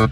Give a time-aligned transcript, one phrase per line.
[0.00, 0.08] Hallo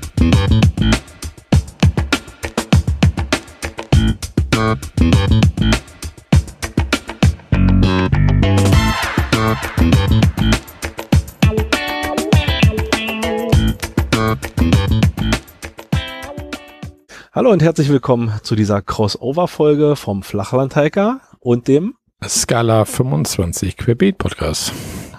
[17.51, 24.75] und herzlich willkommen zu dieser Crossover-Folge vom Flachlandhiker und dem Scala 25 Querbeet Podcast.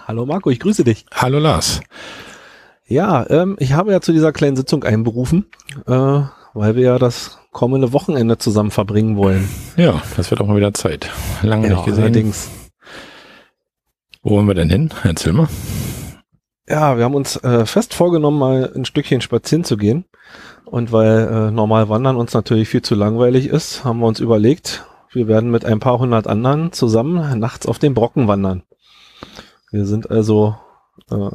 [0.07, 1.07] Hallo Marco, ich grüße dich.
[1.11, 1.81] Hallo Lars.
[2.89, 5.45] Ja, ähm, ich habe ja zu dieser kleinen Sitzung einberufen,
[5.85, 5.91] äh,
[6.53, 9.47] weil wir ja das kommende Wochenende zusammen verbringen wollen.
[9.77, 11.09] Ja, das wird auch mal wieder Zeit.
[11.43, 12.03] Lange Ja, nicht gesehen.
[12.03, 12.49] allerdings.
[14.23, 14.89] Wo wollen wir denn hin?
[15.03, 15.47] Erzähl mal.
[16.67, 20.05] Ja, wir haben uns äh, fest vorgenommen, mal ein Stückchen spazieren zu gehen.
[20.65, 24.85] Und weil äh, normal Wandern uns natürlich viel zu langweilig ist, haben wir uns überlegt,
[25.11, 28.63] wir werden mit ein paar hundert anderen zusammen nachts auf den Brocken wandern.
[29.71, 30.55] Wir sind also
[31.09, 31.29] äh,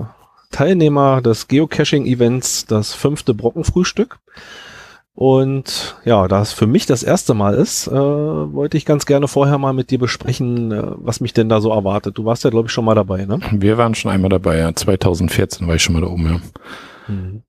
[0.54, 4.20] Teilnehmer des Geocaching-Events, das fünfte Brockenfrühstück.
[5.14, 9.26] Und ja, da es für mich das erste Mal ist, äh, wollte ich ganz gerne
[9.26, 12.18] vorher mal mit dir besprechen, äh, was mich denn da so erwartet.
[12.18, 13.40] Du warst ja, glaube ich, schon mal dabei, ne?
[13.50, 14.72] Wir waren schon einmal dabei, ja.
[14.72, 16.40] 2014 war ich schon mal da oben, ja.
[17.12, 17.42] Mhm.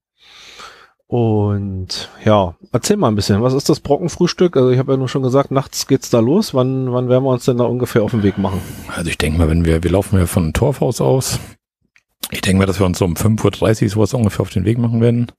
[1.05, 4.57] Und ja, erzähl mal ein bisschen, was ist das Brockenfrühstück?
[4.57, 6.55] Also ich habe ja nur schon gesagt, nachts geht's da los.
[6.55, 8.61] Wann, wann werden wir uns denn da ungefähr auf den Weg machen?
[8.95, 11.39] Also ich denke mal, wenn wir, wir laufen ja von Torfhaus aus.
[12.31, 15.01] Ich denke mal, dass wir uns um 5.30 Uhr sowas ungefähr auf den Weg machen
[15.01, 15.31] werden.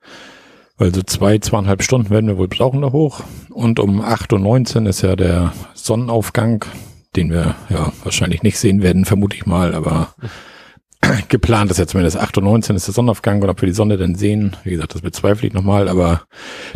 [0.79, 3.23] Weil so zwei, zweieinhalb Stunden werden wir wohl brauchen da hoch.
[3.51, 6.65] Und um 8.19 Uhr ist ja der Sonnenaufgang,
[7.17, 10.15] den wir ja wahrscheinlich nicht sehen werden, vermute ich mal, aber
[11.29, 14.15] geplant ist ja zumindest 8.19 Uhr ist der Sonnenaufgang und ob wir die Sonne denn
[14.15, 16.23] sehen, wie gesagt, das bezweifle ich nochmal, aber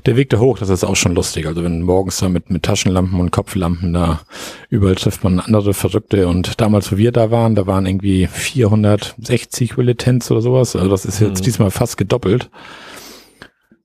[0.06, 1.46] der Weg da hoch, das ist auch schon lustig.
[1.46, 4.20] Also wenn morgens da mit, mit Taschenlampen und Kopflampen da
[4.68, 9.76] überall trifft man andere Verrückte und damals, wo wir da waren, da waren irgendwie 460
[9.76, 10.76] Militants oder sowas.
[10.76, 11.44] Also das ist jetzt Mhm.
[11.44, 12.50] diesmal fast gedoppelt.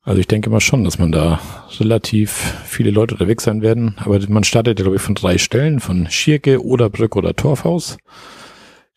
[0.03, 1.39] Also ich denke mal schon, dass man da
[1.79, 3.95] relativ viele Leute unterwegs sein werden.
[3.97, 7.97] Aber man startet ja, glaube ich, von drei Stellen, von Schierke, Oderbrück oder Torfhaus.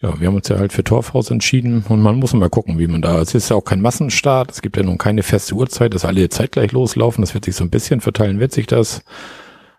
[0.01, 2.87] Ja, wir haben uns ja halt für Torfhaus entschieden und man muss mal gucken, wie
[2.87, 5.93] man da, es ist ja auch kein Massenstart, es gibt ja nun keine feste Uhrzeit,
[5.93, 9.03] dass alle zeitgleich loslaufen, das wird sich so ein bisschen verteilen, wird sich das.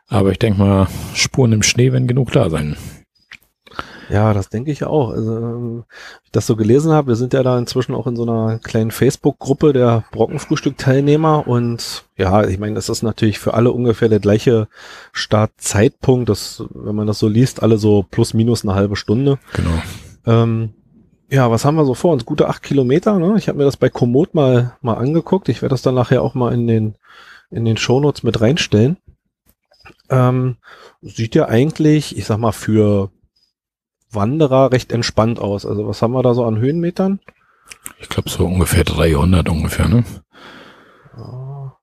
[0.09, 2.75] Aber ich denke mal, Spuren im Schnee werden genug da sein.
[4.09, 5.11] Ja, das denke ich auch.
[5.11, 5.85] Also,
[6.25, 8.91] ich das so gelesen habe, wir sind ja da inzwischen auch in so einer kleinen
[8.91, 14.67] Facebook-Gruppe der Brockenfrühstück-Teilnehmer und ja, ich meine, das ist natürlich für alle ungefähr der gleiche
[15.13, 16.27] Startzeitpunkt.
[16.27, 19.37] Das, wenn man das so liest, alle so plus minus eine halbe Stunde.
[19.53, 19.79] Genau.
[20.25, 20.73] Ähm,
[21.29, 22.25] ja, was haben wir so vor uns?
[22.25, 23.35] Gute acht Kilometer, ne?
[23.37, 25.49] Ich habe mir das bei Komoot mal, mal angeguckt.
[25.49, 26.95] Ich werde das dann nachher auch mal in den,
[27.51, 28.97] in den Shownotes mit reinstellen.
[30.09, 30.57] Ähm,
[31.01, 33.11] sieht ja eigentlich, ich sag mal, für
[34.11, 35.65] Wanderer recht entspannt aus.
[35.65, 37.19] Also was haben wir da so an Höhenmetern?
[37.99, 40.03] Ich glaube so ungefähr 300 ungefähr, ne?
[41.15, 41.77] Ja,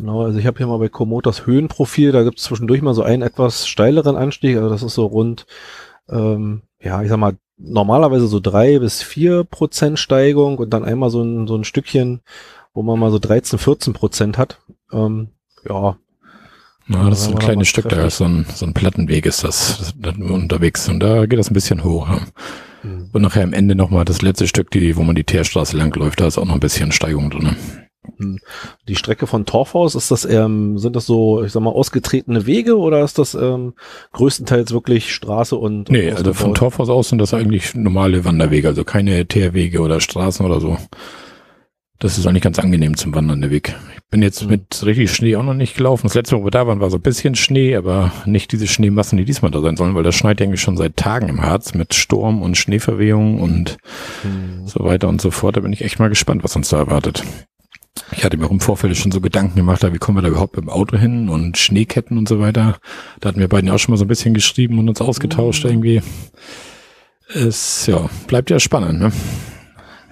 [0.00, 2.94] Genau, also ich habe hier mal bei Komoot das Höhenprofil, da gibt es zwischendurch mal
[2.94, 5.44] so einen etwas steileren Anstieg, also das ist so rund,
[6.08, 11.10] ähm, ja, ich sag mal, normalerweise so drei bis vier Prozent Steigung und dann einmal
[11.10, 12.20] so ein, so ein Stückchen,
[12.72, 14.60] wo man mal so 13, 14 Prozent hat.
[14.92, 15.28] Ähm,
[15.68, 15.96] ja,
[16.88, 19.94] Ja, das ist ein kleines Stück, da ist so ein, so ein Plattenweg ist das,
[19.96, 22.08] das, unterwegs und da geht das ein bisschen hoch.
[22.08, 22.20] Ja.
[22.82, 23.10] hm.
[23.12, 26.20] Und nachher am Ende nochmal das letzte Stück, die, wo man die Teerstraße lang läuft,
[26.20, 27.56] da ist auch noch ein bisschen Steigung drin.
[28.88, 32.76] Die Strecke von Torfhaus, ist das, ähm, sind das so, ich sag mal, ausgetretene Wege
[32.78, 33.74] oder ist das ähm,
[34.12, 36.54] größtenteils wirklich Straße und Nee, und also von?
[36.54, 40.78] Torfhaus aus sind das eigentlich normale Wanderwege, also keine Teerwege oder Straßen oder so.
[41.98, 43.74] Das ist eigentlich ganz angenehm zum Wandern, der Weg.
[43.94, 44.48] Ich bin jetzt Mhm.
[44.50, 46.06] mit richtig Schnee auch noch nicht gelaufen.
[46.06, 48.66] Das letzte Mal, wo wir da waren, war so ein bisschen Schnee, aber nicht diese
[48.66, 51.42] Schneemassen, die diesmal da sein sollen, weil das schneit ja eigentlich schon seit Tagen im
[51.42, 53.76] Harz mit Sturm und Schneeverwehung und
[54.22, 54.66] Hm.
[54.66, 55.58] so weiter und so fort.
[55.58, 57.22] Da bin ich echt mal gespannt, was uns da erwartet.
[58.12, 60.56] Ich hatte mir auch im Vorfeld schon so Gedanken gemacht, wie kommen wir da überhaupt
[60.56, 62.78] mit dem Auto hin und Schneeketten und so weiter.
[63.20, 65.64] Da hatten wir beiden ja auch schon mal so ein bisschen geschrieben und uns ausgetauscht
[65.64, 66.02] irgendwie.
[67.34, 69.12] Es, ja, bleibt ja spannend, ne?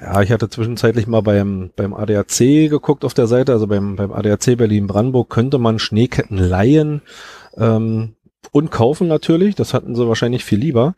[0.01, 2.39] Ja, ich hatte zwischenzeitlich mal beim, beim ADAC
[2.71, 7.03] geguckt auf der Seite, also beim, beim ADAC Berlin-Brandenburg könnte man Schneeketten leihen
[7.57, 8.15] ähm,
[8.53, 10.95] und kaufen natürlich, das hatten sie wahrscheinlich viel lieber.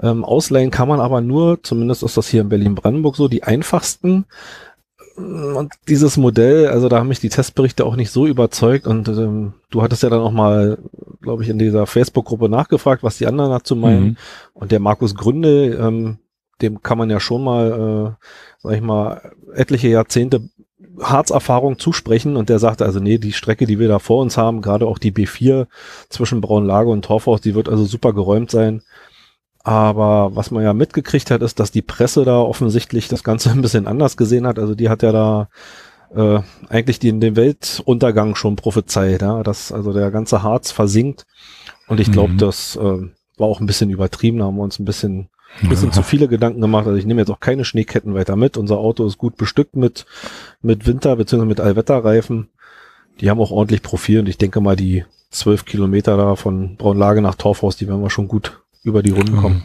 [0.00, 4.26] Ähm, ausleihen kann man aber nur, zumindest ist das hier in Berlin-Brandenburg so, die einfachsten.
[5.16, 9.54] Und dieses Modell, also da haben mich die Testberichte auch nicht so überzeugt und ähm,
[9.70, 10.78] du hattest ja dann auch mal,
[11.22, 14.04] glaube ich, in dieser Facebook-Gruppe nachgefragt, was die anderen dazu meinen.
[14.04, 14.16] Mhm.
[14.54, 16.18] Und der Markus Gründe, ähm,
[16.62, 18.26] dem kann man ja schon mal, äh,
[18.62, 20.48] sag ich mal, etliche Jahrzehnte
[21.00, 24.62] Harzerfahrung zusprechen und der sagte also, nee, die Strecke, die wir da vor uns haben,
[24.62, 25.66] gerade auch die B4
[26.08, 28.82] zwischen Braunlage und Torfhaus, die wird also super geräumt sein.
[29.64, 33.62] Aber was man ja mitgekriegt hat, ist, dass die Presse da offensichtlich das Ganze ein
[33.62, 34.58] bisschen anders gesehen hat.
[34.58, 35.48] Also die hat ja da
[36.14, 41.26] äh, eigentlich den, den Weltuntergang schon prophezeit, ja, dass also der ganze Harz versinkt.
[41.88, 42.38] Und ich glaube, Mhm.
[42.38, 42.80] das äh,
[43.38, 45.28] war auch ein bisschen übertrieben, da haben wir uns ein bisschen,
[45.62, 46.86] ein bisschen zu viele Gedanken gemacht.
[46.86, 48.56] Also ich nehme jetzt auch keine Schneeketten weiter mit.
[48.56, 50.04] Unser Auto ist gut bestückt mit,
[50.62, 51.44] mit Winter- bzw.
[51.46, 52.48] mit Allwetterreifen.
[53.20, 57.22] Die haben auch ordentlich Profil und ich denke mal, die zwölf Kilometer da von Braunlage
[57.22, 59.64] nach Torfhaus, die werden wir schon gut über die Runden kommen.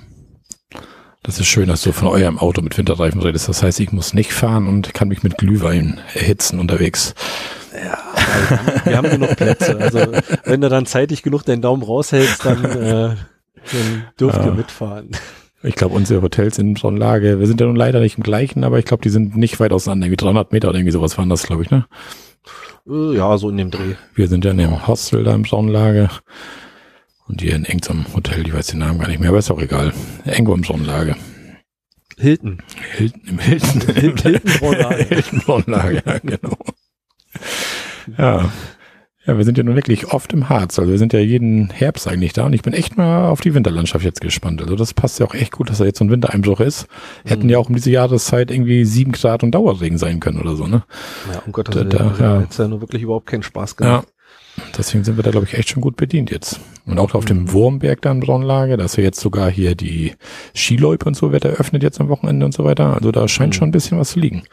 [1.21, 3.50] Das ist schön, dass du von eurem Auto mit Winterreifen redest.
[3.50, 7.13] Das heißt, ich muss nicht fahren und kann mich mit Glühwein erhitzen unterwegs.
[7.71, 9.77] Also, wir haben genug Plätze.
[9.77, 10.00] Also
[10.45, 12.75] wenn du dann zeitig genug deinen Daumen raushältst, dann, äh,
[13.10, 14.45] dann dürft Ja.
[14.45, 15.12] ihr mitfahren.
[15.62, 18.80] Ich glaube, unsere Hotels in Braunlage, wir sind ja nun leider nicht im gleichen, aber
[18.80, 20.06] ich glaube, die sind nicht weit auseinander.
[20.07, 21.86] Irgendwie 300 Meter oder irgendwie sowas waren das, glaube ich, ne?
[22.89, 23.95] Äh, ja, so in dem Dreh.
[24.16, 26.10] Wir sind ja in dem Hostel da in Braunlage.
[27.30, 29.62] Und hier in irgendeinem Hotel, ich weiß den Namen gar nicht mehr, aber ist auch
[29.62, 29.94] egal.
[30.26, 31.16] Braunlage.
[32.18, 32.62] Hilton.
[32.98, 33.81] Hilton, im Hilton.
[33.96, 35.04] Hilton Braunlage.
[35.06, 36.58] Hilton Braunlage, ja, genau.
[38.18, 38.52] Ja.
[39.26, 40.80] Ja, wir sind ja nun wirklich oft im Harz.
[40.80, 43.54] Also wir sind ja jeden Herbst eigentlich da und ich bin echt mal auf die
[43.54, 44.62] Winterlandschaft jetzt gespannt.
[44.62, 46.88] Also das passt ja auch echt gut, dass da jetzt so ein Wintereinbruch ist.
[47.26, 47.50] Hätten Mhm.
[47.50, 50.84] ja auch um diese Jahreszeit irgendwie sieben Grad und Dauerregen sein können oder so, ne?
[51.31, 51.90] Ja, um Gottes Willen.
[51.90, 52.42] da- Also, ja.
[52.42, 54.04] Jetzt ja nur wirklich überhaupt keinen Spaß Ja.
[54.77, 56.59] Deswegen sind wir da, glaube ich, echt schon gut bedient jetzt.
[56.85, 60.15] Und auch auf dem Wurmberg da in Braunlage, da ist ja jetzt sogar hier die
[60.56, 62.94] Skiloip und so wird eröffnet jetzt am Wochenende und so weiter.
[62.95, 63.57] Also da scheint Mhm.
[63.57, 64.44] schon ein bisschen was zu liegen.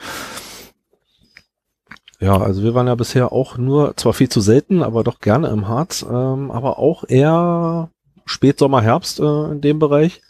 [2.19, 5.49] Ja, also wir waren ja bisher auch nur, zwar viel zu selten, aber doch gerne
[5.49, 7.91] im Harz, ähm, aber auch eher
[8.25, 10.23] Spätsommer, Herbst äh, in dem Bereich.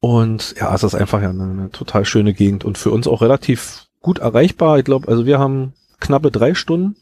[0.00, 3.22] Und ja, es ist einfach ja eine, eine total schöne Gegend und für uns auch
[3.22, 4.78] relativ gut erreichbar.
[4.78, 6.96] Ich glaube, also wir haben knappe drei Stunden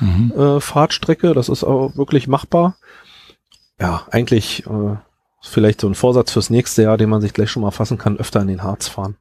[0.00, 0.32] Mhm.
[0.36, 2.76] äh, Fahrtstrecke, das ist auch wirklich machbar.
[3.80, 4.96] Ja, eigentlich äh,
[5.42, 8.16] vielleicht so ein Vorsatz fürs nächste Jahr, den man sich gleich schon mal fassen kann,
[8.18, 9.16] öfter in den Harz fahren.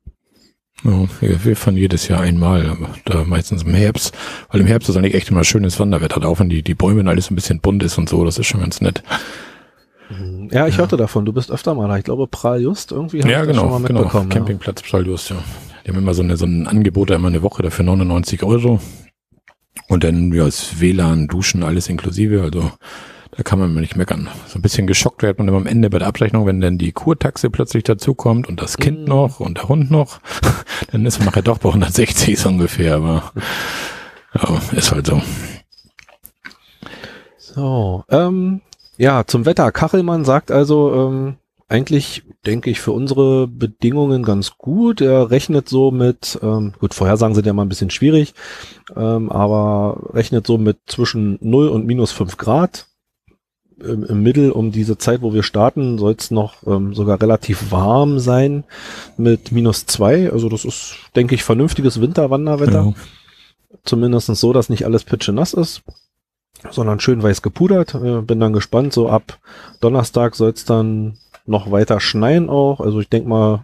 [0.83, 4.15] Ja, wir, fahren jedes Jahr einmal, aber da meistens im Herbst,
[4.51, 7.07] weil im Herbst ist eigentlich echt immer schönes Wanderwetter, auch wenn die, die Bäume und
[7.07, 9.01] alles ein bisschen bunt ist und so, das ist schon ganz nett.
[10.51, 10.79] Ja, ich Ja.
[10.81, 11.97] hörte davon, du bist öfter mal da.
[11.97, 13.99] Ich glaube, Pral Just irgendwie hab Ja, das schon genau, mal genau.
[14.01, 14.29] mitbekommen.
[14.29, 15.37] Campingplatz Psaldius, ja.
[15.85, 18.79] Die haben immer so, eine, so ein Angebot, da immer eine Woche dafür 99 Euro.
[19.87, 22.71] Und dann, ja, ist WLAN, Duschen, alles inklusive, also
[23.31, 24.29] da kann man nicht meckern.
[24.47, 26.91] So ein bisschen geschockt wird man immer am Ende bei der Abrechnung, wenn dann die
[26.91, 29.05] Kurtaxe plötzlich dazukommt und das Kind Mhm.
[29.05, 30.19] noch und der Hund noch,
[30.91, 33.31] dann ist man nachher doch bei 160 so ungefähr, aber
[34.33, 35.21] ja, ist halt so.
[37.37, 38.61] So, ähm,
[38.97, 39.71] ja, zum Wetter.
[39.71, 41.37] Kachelmann sagt also, ähm,
[41.69, 45.01] eigentlich denke ich für unsere Bedingungen ganz gut.
[45.01, 48.33] Er rechnet so mit, ähm, gut, Vorhersagen sind ja mal ein bisschen schwierig,
[48.95, 52.87] ähm, aber rechnet so mit zwischen 0 und minus 5 Grad.
[53.79, 57.71] Im, Im Mittel um diese Zeit, wo wir starten, soll es noch ähm, sogar relativ
[57.71, 58.63] warm sein
[59.17, 60.31] mit minus 2.
[60.31, 62.85] Also das ist, denke ich, vernünftiges Winterwanderwetter.
[62.85, 62.93] Ja.
[63.83, 65.83] Zumindest so, dass nicht alles pitschenass ist,
[66.71, 67.93] sondern schön weiß gepudert.
[67.93, 68.93] Äh, bin dann gespannt.
[68.93, 69.37] So ab
[69.79, 72.79] Donnerstag soll es dann noch weiter schneien auch.
[72.79, 73.63] Also ich denke mal,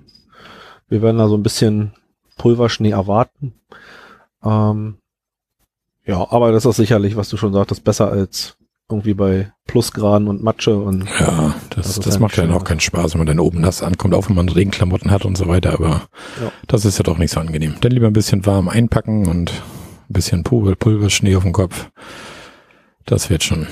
[0.87, 1.93] wir werden da so ein bisschen
[2.37, 3.53] Pulverschnee erwarten.
[4.43, 4.97] Ähm,
[6.05, 8.57] ja, aber das ist sicherlich, was du schon sagtest, besser als
[8.89, 12.65] irgendwie bei Plusgraden und Matsche und Ja, das, Das ist das ein macht ja auch
[12.65, 15.47] keinen Spaß, wenn man dann oben nass ankommt, auch wenn man Regenklamotten hat und so
[15.47, 16.07] weiter, aber
[16.41, 16.51] Ja.
[16.67, 17.75] das ist ja doch nicht so angenehm.
[17.79, 21.89] Dann lieber ein bisschen warm einpacken und ein bisschen Pulver, Pulverschnee auf dem Kopf.
[23.05, 23.67] Das wird schon.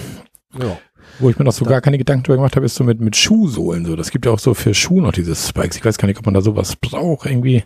[0.57, 0.77] ja.
[1.21, 3.15] Wo ich mir noch so gar keine Gedanken drüber gemacht habe, ist so mit, mit
[3.15, 3.95] Schuhsohlen so.
[3.95, 5.77] Das gibt ja auch so für Schuhe noch diese Spikes.
[5.77, 7.63] Ich weiß gar nicht, ob man da sowas braucht irgendwie.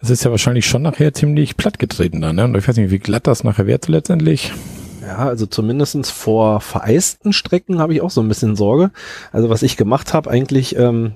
[0.00, 2.44] Das ist ja wahrscheinlich schon nachher ziemlich plattgetreten dann, ne?
[2.44, 4.52] Und ich weiß nicht, wie glatt das nachher wird so letztendlich.
[5.00, 8.90] Ja, also zumindestens vor vereisten Strecken habe ich auch so ein bisschen Sorge.
[9.30, 11.12] Also was ich gemacht habe, eigentlich ähm,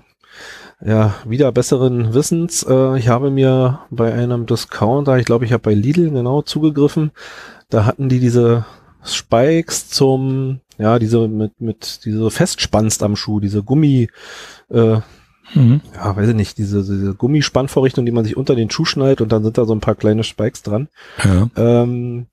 [0.85, 2.63] ja wieder besseren Wissens.
[2.63, 7.11] Äh, ich habe mir bei einem Discounter, ich glaube, ich habe bei Lidl genau zugegriffen.
[7.71, 8.65] Da hatten die diese
[9.03, 14.09] Spikes zum ja diese mit mit diese festspannst am Schuh, diese Gummi
[14.71, 15.01] äh,
[15.55, 15.81] Mhm.
[15.95, 19.31] ja, weiß ich nicht, diese, diese Gummispannvorrichtung, die man sich unter den Schuh schnallt und
[19.31, 20.89] dann sind da so ein paar kleine Spikes dran.
[21.23, 21.49] Ja.
[21.57, 22.27] Ähm,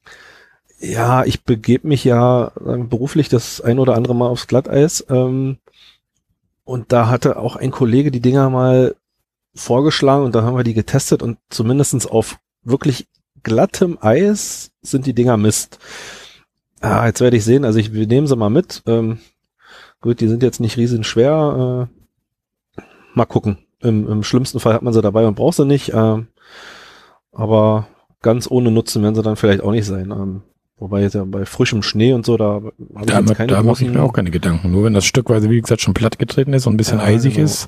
[0.79, 5.05] ja, ich begebe mich ja sagen, beruflich das ein oder andere Mal aufs Glatteis.
[5.09, 5.57] Ähm,
[6.65, 8.95] und da hatte auch ein Kollege die Dinger mal
[9.53, 13.07] vorgeschlagen und dann haben wir die getestet und zumindestens auf wirklich
[13.43, 15.77] glattem Eis sind die Dinger Mist.
[16.83, 18.83] Ah, jetzt werde ich sehen, also ich, wir nehmen sie mal mit.
[18.87, 19.19] Ähm,
[20.01, 21.87] gut, die sind jetzt nicht riesen schwer.
[22.77, 22.81] Äh,
[23.13, 23.57] mal gucken.
[23.79, 25.93] Im, Im schlimmsten Fall hat man sie dabei und braucht sie nicht.
[25.93, 26.27] Ähm,
[27.31, 27.87] aber
[28.21, 30.11] ganz ohne Nutzen werden sie dann vielleicht auch nicht sein.
[30.11, 30.41] Ähm,
[30.77, 33.63] wobei jetzt ja bei frischem Schnee und so, da habe ich Da, jetzt keine da
[33.63, 34.71] mache ich mir auch keine Gedanken.
[34.71, 37.45] Nur wenn das stückweise, wie gesagt, schon plattgetreten ist und ein bisschen Ja, eisig genau.
[37.45, 37.67] ist.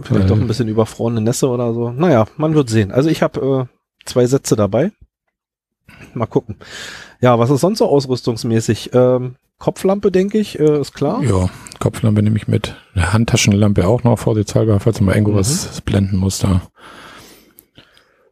[0.00, 1.90] Vielleicht Äh, doch ein bisschen überfrorene Nässe oder so.
[1.90, 2.90] Naja, man wird sehen.
[2.90, 4.90] Also ich habe äh, zwei Sätze dabei.
[6.14, 6.56] Mal gucken.
[7.20, 8.90] Ja, was ist sonst so ausrüstungsmäßig?
[8.92, 11.22] Ähm, Kopflampe, denke ich, äh, ist klar.
[11.22, 12.76] Ja, Kopflampe nehme ich mit.
[12.94, 15.38] Eine Handtaschenlampe auch noch, vorsichtshalber, falls man mal irgendwo mhm.
[15.38, 16.62] was blenden muss da.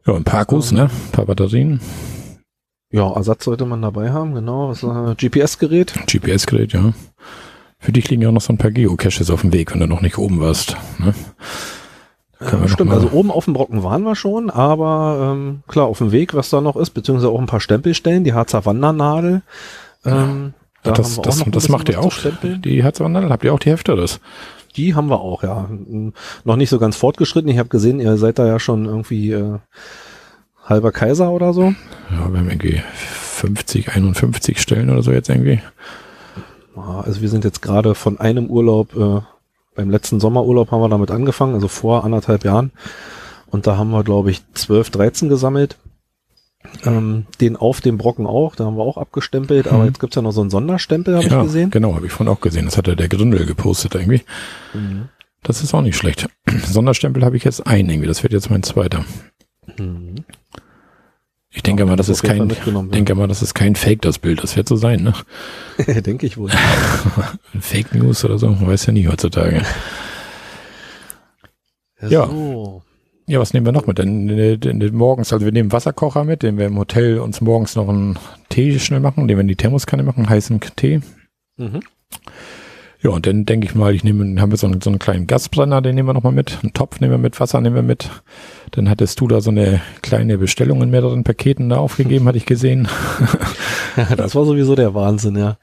[0.05, 0.83] Ja, ein paar Akkus, ne?
[0.83, 1.81] Ein paar Batterien.
[2.89, 4.71] Ja, Ersatz sollte man dabei haben, genau.
[4.71, 5.93] Äh, GPS-Gerät.
[6.07, 6.93] GPS-Gerät, ja.
[7.79, 9.87] Für dich liegen ja auch noch so ein paar Geocaches auf dem Weg, wenn du
[9.87, 10.77] noch nicht oben warst.
[10.97, 11.13] Ne?
[12.39, 16.11] Ja, stimmt, also oben auf dem Brocken waren wir schon, aber ähm, klar, auf dem
[16.11, 19.41] Weg, was da noch ist, beziehungsweise auch ein paar Stempelstellen, die Harzer Wandernadel.
[20.05, 20.53] Ähm,
[20.85, 20.91] ja.
[20.91, 22.13] da das das, das macht ihr auch,
[22.43, 24.19] die Harzer Wandernadel, habt ihr auch die Hefte, das?
[24.75, 25.67] Die haben wir auch, ja.
[26.43, 27.49] Noch nicht so ganz fortgeschritten.
[27.49, 29.57] Ich habe gesehen, ihr seid da ja schon irgendwie äh,
[30.63, 31.73] halber Kaiser oder so.
[32.11, 35.61] Ja, wir haben irgendwie 50, 51 Stellen oder so jetzt irgendwie.
[36.75, 39.21] Also wir sind jetzt gerade von einem Urlaub äh,
[39.77, 42.71] beim letzten Sommerurlaub haben wir damit angefangen, also vor anderthalb Jahren.
[43.49, 45.77] Und da haben wir, glaube ich, 12, 13 gesammelt.
[46.83, 49.71] Ähm, den auf dem Brocken auch, da haben wir auch abgestempelt, mhm.
[49.71, 51.69] aber jetzt gibt's ja noch so einen Sonderstempel, habe ja, ich gesehen.
[51.69, 52.65] Genau, habe ich vorhin auch gesehen.
[52.65, 54.23] Das hat ja der Gründel gepostet irgendwie.
[54.73, 55.07] Mhm.
[55.43, 56.27] Das ist auch nicht schlecht.
[56.65, 59.05] Sonderstempel habe ich jetzt einen irgendwie, das wird jetzt mein zweiter.
[59.77, 60.25] Mhm.
[61.57, 62.53] Ich denke mal, das ist kein,
[62.91, 64.43] denke mal, das ist kein Fake, das Bild.
[64.43, 65.13] Das wird so sein, ne?
[66.03, 66.51] denke ich wohl.
[67.59, 69.63] Fake News oder so, man weiß ja nie heutzutage.
[72.07, 72.27] Ja.
[72.27, 72.83] So.
[73.25, 73.97] Ja, was nehmen wir noch mit?
[73.97, 77.75] Denn, denn, denn, morgens, also wir nehmen Wasserkocher mit, den wir im Hotel uns morgens
[77.75, 81.01] noch einen Tee schnell machen, den wir in die Thermoskanne machen, heißen Tee.
[81.57, 81.79] Mhm.
[83.03, 85.27] Ja, und dann denke ich mal, ich nehme, haben wir so einen, so einen kleinen
[85.27, 86.57] Gasbrenner, den nehmen wir nochmal mit.
[86.63, 88.09] Einen Topf nehmen wir mit, Wasser nehmen wir mit.
[88.71, 92.47] Dann hattest du da so eine kleine Bestellung in mehreren Paketen da aufgegeben, hatte ich
[92.47, 92.87] gesehen.
[93.97, 95.57] ja, das war sowieso der Wahnsinn, ja.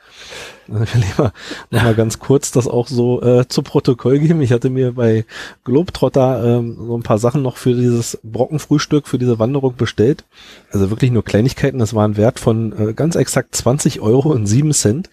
[0.68, 1.32] Ich will mal,
[1.70, 4.40] mal ganz kurz das auch so äh, zu Protokoll geben.
[4.40, 5.26] Ich hatte mir bei
[5.64, 10.24] Globetrotter ähm, so ein paar Sachen noch für dieses Brockenfrühstück, für diese Wanderung bestellt.
[10.70, 11.80] Also wirklich nur Kleinigkeiten.
[11.80, 15.10] Das war ein Wert von äh, ganz exakt 20 Euro und 7 Cent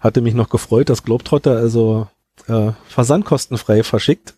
[0.00, 2.08] hatte mich noch gefreut, dass Globetrotter also
[2.48, 4.34] äh, versandkostenfrei verschickt.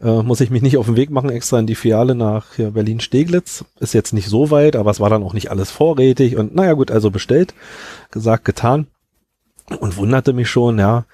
[0.00, 3.64] Äh, muss ich mich nicht auf den Weg machen, extra in die Filiale nach Berlin-Steglitz.
[3.80, 6.36] Ist jetzt nicht so weit, aber es war dann auch nicht alles vorrätig.
[6.36, 7.54] Und naja gut, also bestellt,
[8.10, 8.88] gesagt, getan.
[9.80, 11.06] Und wunderte mich schon, ja,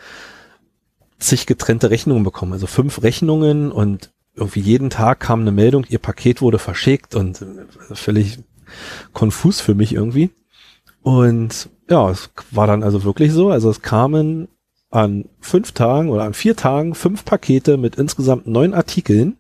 [1.19, 2.53] zig getrennte Rechnungen bekommen.
[2.53, 7.45] Also fünf Rechnungen und irgendwie jeden Tag kam eine Meldung, ihr Paket wurde verschickt und
[7.93, 8.39] völlig
[9.12, 10.31] konfus für mich irgendwie.
[11.03, 13.50] Und ja, es war dann also wirklich so.
[13.50, 14.49] Also es kamen
[14.90, 19.37] an fünf Tagen oder an vier Tagen fünf Pakete mit insgesamt neun Artikeln.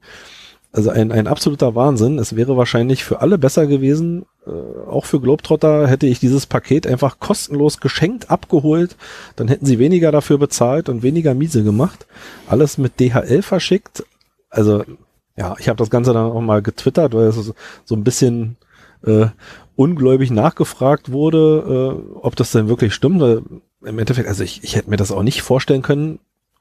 [0.70, 2.18] Also ein, ein absoluter Wahnsinn.
[2.18, 6.86] Es wäre wahrscheinlich für alle besser gewesen, äh, auch für Globetrotter hätte ich dieses Paket
[6.86, 8.96] einfach kostenlos geschenkt abgeholt.
[9.36, 12.06] Dann hätten sie weniger dafür bezahlt und weniger miese gemacht.
[12.46, 14.04] Alles mit DHL verschickt.
[14.50, 14.84] Also
[15.36, 17.52] ja, ich habe das Ganze dann auch mal getwittert, weil es
[17.84, 18.56] so ein bisschen
[19.04, 19.26] äh,
[19.76, 23.20] ungläubig nachgefragt wurde, äh, ob das denn wirklich stimmt.
[23.20, 23.42] Weil
[23.84, 26.18] Im Endeffekt, also ich, ich hätte mir das auch nicht vorstellen können,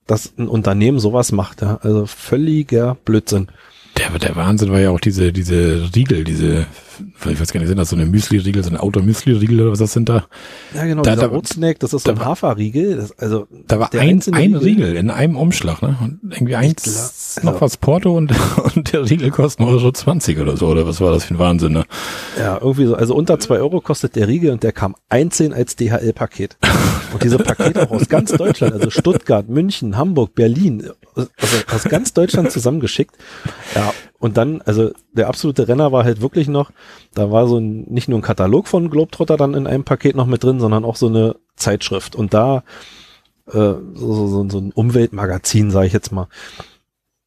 [0.08, 1.62] dass ein Unternehmen sowas macht.
[1.62, 1.80] Ja?
[1.82, 3.48] Also völliger Blödsinn.
[3.98, 6.66] Der, der Wahnsinn war ja auch diese, diese Riegel, diese,
[7.30, 9.94] ich weiß gar nicht, sind das so eine Müsli-Riegel, so ein Auto-Müsli-Riegel oder was das
[9.94, 10.26] sind da?
[10.74, 12.98] Ja, genau, da, dieser Oatsnack, das ist so ein Haferriegel.
[12.98, 15.98] Das, also, da war ein, ein Riegel in einem Umschlag, ne?
[16.02, 18.34] Und irgendwie eins, glaub, noch also, was Porto und,
[18.76, 21.74] und der Riegel kostet Euro 20 oder so, oder was war das für ein Wahnsinn,
[21.74, 21.86] ne?
[22.38, 25.76] Ja, irgendwie so, also unter zwei Euro kostet der Riegel und der kam einzeln als
[25.76, 26.58] DHL-Paket.
[27.14, 31.30] Und diese Pakete auch aus ganz Deutschland, also Stuttgart, München, Hamburg, Berlin, also
[31.74, 33.16] aus ganz Deutschland zusammengeschickt.
[33.76, 36.72] Ja, und dann, also der absolute Renner war halt wirklich noch,
[37.16, 40.28] da war so ein, nicht nur ein Katalog von Globetrotter dann in einem Paket noch
[40.28, 42.16] mit drin, sondern auch so eine Zeitschrift.
[42.16, 42.64] Und da
[43.48, 43.52] äh,
[43.96, 46.28] so, so, so ein Umweltmagazin, sage ich jetzt mal.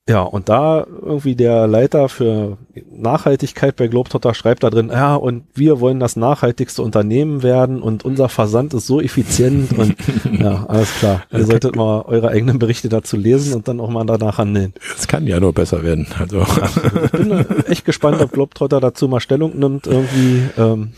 [0.06, 2.58] Ja, und da irgendwie der Leiter für
[2.90, 8.04] Nachhaltigkeit bei Globetrotter schreibt da drin, ja, und wir wollen das nachhaltigste Unternehmen werden und
[8.04, 9.96] unser Versand ist so effizient und
[10.38, 11.22] ja, alles klar.
[11.32, 14.74] Ihr solltet mal eure eigenen Berichte dazu lesen und dann auch mal danach handeln.
[14.94, 16.06] Es kann ja nur besser werden.
[16.18, 16.40] Also.
[16.40, 16.68] Ja,
[17.04, 20.92] ich bin echt gespannt, ob Globetrotter dazu mal Stellung nimmt, irgendwie, ähm,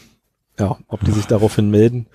[0.59, 2.07] ja, ob die sich daraufhin melden.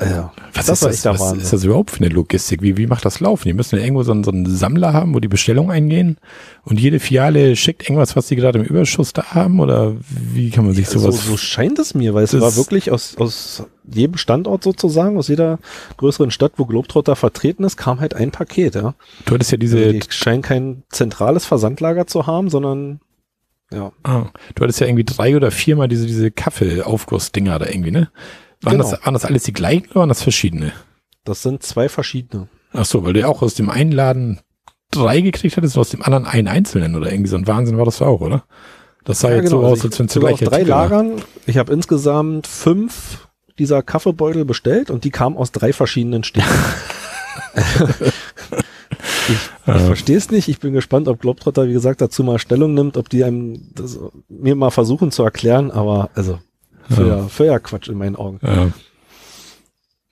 [0.00, 2.62] Ja, was das ist das, was ist das überhaupt für eine Logistik?
[2.62, 3.48] Wie, wie macht das laufen?
[3.48, 6.18] Die müssen ja irgendwo so einen, so einen Sammler haben, wo die Bestellungen eingehen
[6.62, 10.64] und jede Filiale schickt irgendwas, was sie gerade im Überschuss da haben oder wie kann
[10.64, 11.16] man sich sowas...
[11.16, 15.28] So, so scheint es mir, weil es war wirklich aus, aus jedem Standort sozusagen, aus
[15.28, 15.58] jeder
[15.96, 18.94] größeren Stadt, wo Globetrotter vertreten ist, kam halt ein Paket, ja.
[19.24, 19.78] Du hattest ja diese...
[19.78, 23.00] Also die scheinen kein zentrales Versandlager zu haben, sondern
[23.72, 23.92] ja.
[24.02, 28.10] Ah, du hattest ja irgendwie drei oder viermal diese, diese Kaffeelaufgussdinger da irgendwie, ne?
[28.62, 28.90] Waren, genau.
[28.90, 30.72] das, waren das alles die gleichen oder waren das verschiedene?
[31.24, 32.48] Das sind zwei verschiedene.
[32.72, 34.40] Ach so, weil du ja auch aus dem einen Laden
[34.90, 37.84] drei gekriegt hattest und aus dem anderen einen einzelnen oder irgendwie so ein Wahnsinn war
[37.84, 38.44] das auch, oder?
[39.04, 41.22] Das sah Ja, jetzt genau, so also aus, als wenn es gleich drei Lagern.
[41.46, 46.48] Ich habe insgesamt fünf dieser Kaffeebeutel bestellt und die kamen aus drei verschiedenen Städten.
[49.28, 49.36] ich
[49.76, 50.48] ich verstehe es nicht.
[50.48, 53.98] Ich bin gespannt, ob Globetrotter, wie gesagt, dazu mal Stellung nimmt, ob die einem das,
[54.28, 56.38] mir mal versuchen zu erklären, aber also
[57.28, 58.38] für ja Quatsch in meinen Augen.
[58.42, 58.68] Ja.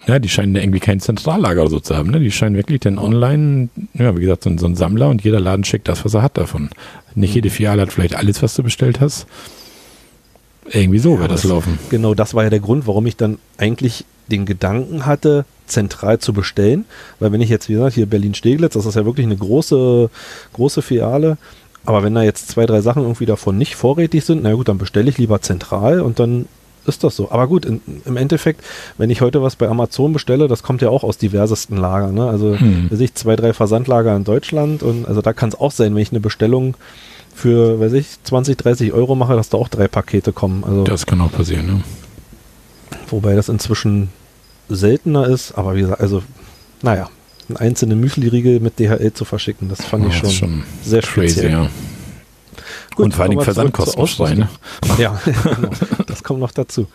[0.06, 2.11] Ja, die scheinen irgendwie kein Zentrallager oder so zu haben.
[2.11, 2.21] Ne?
[2.21, 5.64] Die scheinen wirklich dann online, ja, wie gesagt, so, so ein Sammler und jeder Laden
[5.64, 6.71] schickt das, was er hat davon.
[7.16, 9.26] Nicht jede Filiale hat vielleicht alles, was du bestellt hast.
[10.71, 11.78] Irgendwie so wird das das- laufen.
[11.90, 16.33] Genau das war ja der Grund, warum ich dann eigentlich den Gedanken hatte, zentral zu
[16.33, 16.85] bestellen.
[17.18, 20.11] Weil wenn ich jetzt, wie gesagt, hier Berlin-Steglitz, das ist ja wirklich eine große,
[20.52, 21.37] große Filiale.
[21.85, 24.78] Aber wenn da jetzt zwei, drei Sachen irgendwie davon nicht vorrätig sind, na gut, dann
[24.78, 26.47] bestelle ich lieber zentral und dann
[26.87, 27.31] ist das so.
[27.31, 28.62] Aber gut, in, im Endeffekt,
[28.99, 32.14] wenn ich heute was bei Amazon bestelle, das kommt ja auch aus diversesten Lagern.
[32.14, 32.28] Ne?
[32.28, 32.88] Also Hm.
[32.99, 36.11] ich, zwei, drei Versandlager in Deutschland und also da kann es auch sein, wenn ich
[36.11, 36.75] eine Bestellung
[37.35, 40.64] für, weiß ich, 20, 30 Euro mache, dass da auch drei Pakete kommen.
[40.64, 41.83] Also Das kann auch passieren, ne?
[43.11, 44.09] Wobei das inzwischen
[44.69, 46.23] seltener ist, aber wie gesagt, also,
[46.83, 47.09] naja,
[47.49, 51.35] einen einzelnen Müsli-Riegel mit DHL zu verschicken, das fand Ja, ich schon, schon sehr crazy,
[51.35, 51.50] speziell.
[51.52, 51.69] ja.
[52.97, 54.49] Gut, und vor zur Versandkostenfrei, ne?
[54.99, 55.71] Ja, genau,
[56.07, 56.87] das kommt noch dazu.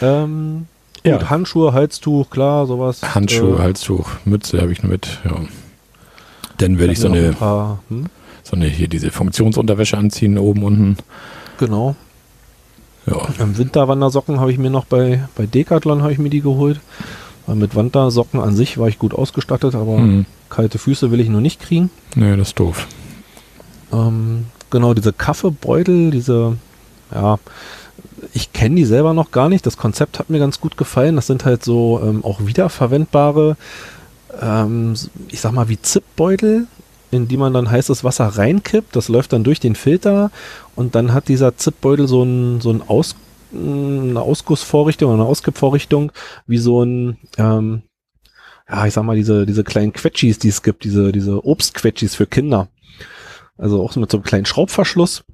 [0.00, 0.66] Ähm,
[1.04, 1.18] Ja.
[1.18, 3.02] gut, Handschuhe, Halstuch, klar, sowas.
[3.14, 5.36] Handschuhe, äh, Halstuch, Mütze habe ich noch mit, ja.
[6.58, 8.06] Dann würde ich so eine, Ein paar, hm,
[8.44, 10.96] so eine, hier diese Funktionsunterwäsche anziehen, oben, unten.
[11.58, 11.96] genau.
[13.06, 16.80] Ja, Im Winterwandersocken habe ich mir noch bei, bei Decathlon habe ich mir die geholt.
[17.46, 20.24] Weil mit Wandersocken an sich war ich gut ausgestattet, aber hm.
[20.48, 21.90] kalte Füße will ich nur nicht kriegen.
[22.14, 22.86] nee, das ist doof.
[23.92, 26.56] Ähm, genau, diese Kaffeebeutel, diese,
[27.14, 27.38] ja,
[28.32, 29.64] ich kenne die selber noch gar nicht.
[29.64, 31.14] Das Konzept hat mir ganz gut gefallen.
[31.14, 33.56] Das sind halt so ähm, auch wiederverwendbare,
[34.42, 34.94] ähm,
[35.28, 36.66] ich sag mal wie Zipbeutel,
[37.12, 38.96] in die man dann heißes Wasser reinkippt.
[38.96, 40.32] Das läuft dann durch den Filter
[40.74, 43.14] und dann hat dieser Zipbeutel so ein, so Aus,
[43.52, 46.10] eine Ausgussvorrichtung oder eine Auskippvorrichtung,
[46.48, 47.82] wie so ein, ähm,
[48.68, 52.26] ja, ich sag mal, diese, diese kleinen Quetschis, die es gibt, diese, diese Obstquetschis für
[52.26, 52.66] Kinder.
[53.56, 55.24] Also auch mit so einem kleinen Schraubverschluss.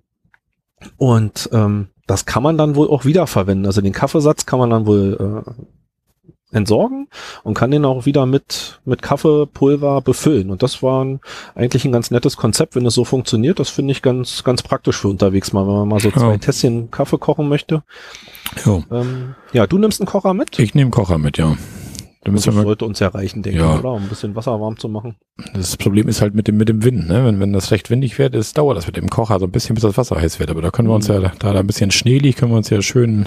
[0.96, 3.66] Und ähm, das kann man dann wohl auch wiederverwenden.
[3.66, 7.08] Also den Kaffeesatz kann man dann wohl äh, entsorgen
[7.44, 10.50] und kann den auch wieder mit, mit Kaffeepulver befüllen.
[10.50, 11.20] Und das war ein,
[11.54, 13.60] eigentlich ein ganz nettes Konzept, wenn es so funktioniert.
[13.60, 16.38] Das finde ich ganz, ganz praktisch für unterwegs mal, wenn man mal so zwei Ja.
[16.38, 17.84] Tässchen Kaffee kochen möchte.
[18.64, 18.82] Jo.
[18.90, 20.58] Ähm, ja, du nimmst einen Kocher mit?
[20.58, 21.56] Ich nehme Kocher mit, ja.
[22.22, 23.74] Da müssen Das wir sollte uns ja reichen, denke Ja.
[23.74, 23.92] ich, oder?
[23.92, 25.16] Um ein bisschen Wasser warm zu machen.
[25.54, 27.24] das Problem ist halt mit dem, mit dem Wind, ne?
[27.24, 29.74] Wenn, wenn das recht windig wird, ist, dauert das mit dem Kocher so ein bisschen,
[29.74, 30.50] bis das Wasser heiß wird.
[30.50, 32.68] Aber da können wir uns ja, da da ein bisschen Schnee liegt, können wir uns
[32.68, 33.26] ja schön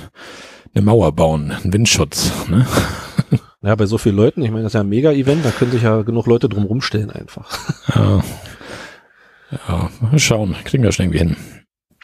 [0.75, 2.67] eine Mauer bauen, einen Windschutz, ne?
[3.65, 5.83] Ja, bei so vielen Leuten, ich meine, das ist ja ein Mega-Event, da können sich
[5.83, 7.49] ja genug Leute drum rumstellen einfach.
[7.95, 8.21] Ja.
[9.69, 11.35] Ja, mal schauen, kriegen wir schon irgendwie hin.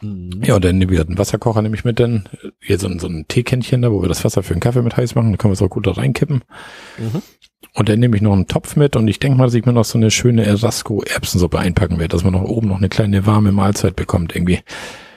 [0.00, 0.42] Mhm.
[0.44, 2.28] Ja, und dann wieder einen Wasserkocher nehme ich mit, dann
[2.60, 4.96] hier so ein, so ein Teekännchen da, wo wir das Wasser für den Kaffee mit
[4.96, 6.42] heiß machen, da können wir es auch gut da reinkippen.
[6.98, 7.22] Mhm.
[7.74, 9.72] Und dann nehme ich noch einen Topf mit und ich denke mal, dass ich mir
[9.72, 13.52] noch so eine schöne Erasco-Erbsensuppe einpacken werde, dass man noch oben noch eine kleine warme
[13.52, 14.60] Mahlzeit bekommt irgendwie.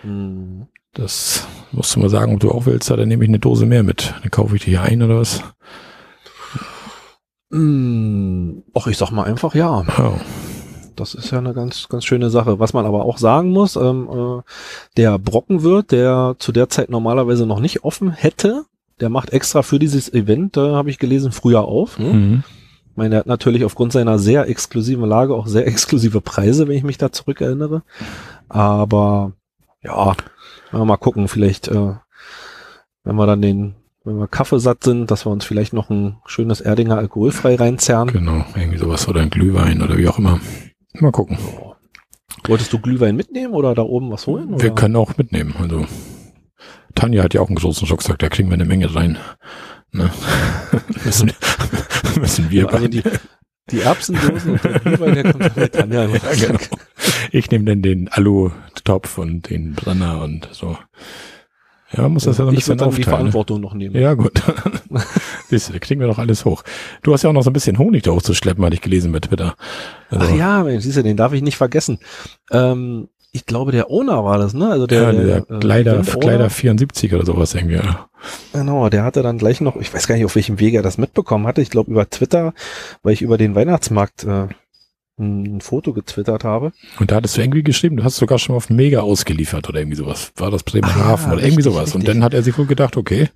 [0.03, 0.67] Mhm.
[0.93, 3.81] Das musst du mal sagen, ob du auch willst, dann nehme ich eine Dose mehr
[3.81, 4.13] mit.
[4.21, 5.43] Dann kaufe ich die hier ein oder was.
[7.49, 9.83] Mm, Och, ich sag mal einfach ja.
[9.97, 10.19] Ja.
[10.95, 12.59] Das ist ja eine ganz, ganz schöne Sache.
[12.59, 14.41] Was man aber auch sagen muss, ähm, äh,
[14.97, 18.65] der Brockenwirt, der zu der Zeit normalerweise noch nicht offen hätte,
[18.99, 21.99] der macht extra für dieses Event, da habe ich gelesen, früher auf.
[21.99, 22.13] Ne?
[22.13, 22.43] Mhm.
[22.91, 26.77] Ich meine, er hat natürlich aufgrund seiner sehr exklusiven Lage auch sehr exklusive Preise, wenn
[26.77, 27.81] ich mich da zurückerinnere.
[28.49, 29.33] Aber
[29.81, 30.15] ja,
[30.71, 31.93] mal gucken, vielleicht, äh,
[33.03, 36.61] wenn wir dann den, wenn wir Kaffeesatt sind, dass wir uns vielleicht noch ein schönes
[36.61, 38.09] Erdinger alkoholfrei reinzerren.
[38.09, 40.39] Genau, irgendwie sowas oder ein Glühwein oder wie auch immer.
[40.99, 41.37] Mal gucken.
[42.47, 44.49] Wolltest du Glühwein mitnehmen oder da oben was holen?
[44.49, 44.75] Wir oder?
[44.75, 45.55] können auch mitnehmen.
[45.59, 45.85] Also
[46.95, 49.17] Tanja hat ja auch einen großen Rucksack, da kriegen wir eine Menge rein.
[49.91, 50.09] Ne?
[51.05, 51.31] müssen,
[52.19, 53.03] müssen wir also die,
[53.69, 55.91] die Erbsendosen und der Glühwein, der kommt damit an.
[55.91, 56.59] Ja, Ja, genau.
[57.31, 60.77] Ich nehme dann den Alu-Topf und den Brenner und so.
[61.95, 63.09] Ja, muss das ja so ein ich bisschen dann die aufteilen.
[63.09, 63.17] Ne?
[63.17, 63.95] Verantwortung noch nehmen.
[63.95, 64.41] Ja, gut.
[65.49, 66.63] Siehst du, da kriegen wir doch alles hoch.
[67.03, 69.19] Du hast ja auch noch so ein bisschen Honig da hochzuschleppen, hatte ich gelesen bei
[69.19, 69.55] Twitter.
[70.09, 71.99] Also, Ach ja, Mensch, siehst du, den darf ich nicht vergessen.
[72.51, 74.69] Ähm, ich glaube, der Owner war das, ne?
[74.69, 76.01] Also der, ja, der äh, Kleider.
[76.01, 77.75] Kleider 74 oder sowas irgendwie.
[77.75, 78.07] Ja.
[78.53, 80.99] Genau, der hatte dann gleich noch, ich weiß gar nicht, auf welchem Wege er das
[80.99, 81.61] mitbekommen hatte.
[81.61, 82.53] Ich glaube über Twitter,
[83.01, 84.47] weil ich über den Weihnachtsmarkt äh,
[85.23, 86.71] ein Foto getwittert habe.
[86.99, 89.79] Und da hattest du irgendwie geschrieben, du hast sogar schon mal auf Mega ausgeliefert oder
[89.79, 90.31] irgendwie sowas.
[90.37, 91.95] War das Bremerhaven Ah, ja, oder irgendwie richtig, sowas.
[91.95, 92.15] Und richtig.
[92.15, 93.29] dann hat er sich wohl gedacht, okay,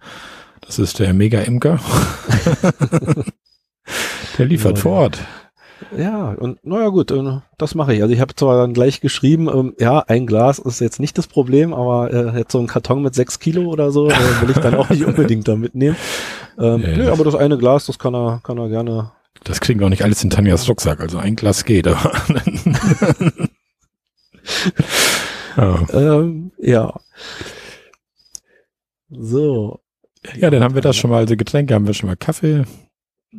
[0.61, 1.79] das ist der Mega-Imker.
[4.37, 5.19] der liefert Genau, vor Ort.
[5.95, 8.01] Ja, und naja gut, äh, das mache ich.
[8.01, 11.27] Also ich habe zwar dann gleich geschrieben, ähm, ja, ein Glas ist jetzt nicht das
[11.27, 14.57] Problem, aber äh, jetzt so ein Karton mit sechs Kilo oder so, äh, will ich
[14.57, 15.95] dann auch nicht unbedingt da mitnehmen.
[16.59, 19.11] Ähm, Ja, nö, aber das eine Glas, das kann er, kann er gerne.
[19.43, 22.11] Das kriegen wir auch nicht alles in Tanjas Rucksack, also ein Glas geht, aber.
[25.57, 25.87] ja.
[25.93, 26.93] Ähm, ja.
[29.09, 29.79] So.
[30.35, 32.65] ja, dann haben wir das schon mal, also Getränke haben wir schon mal Kaffee.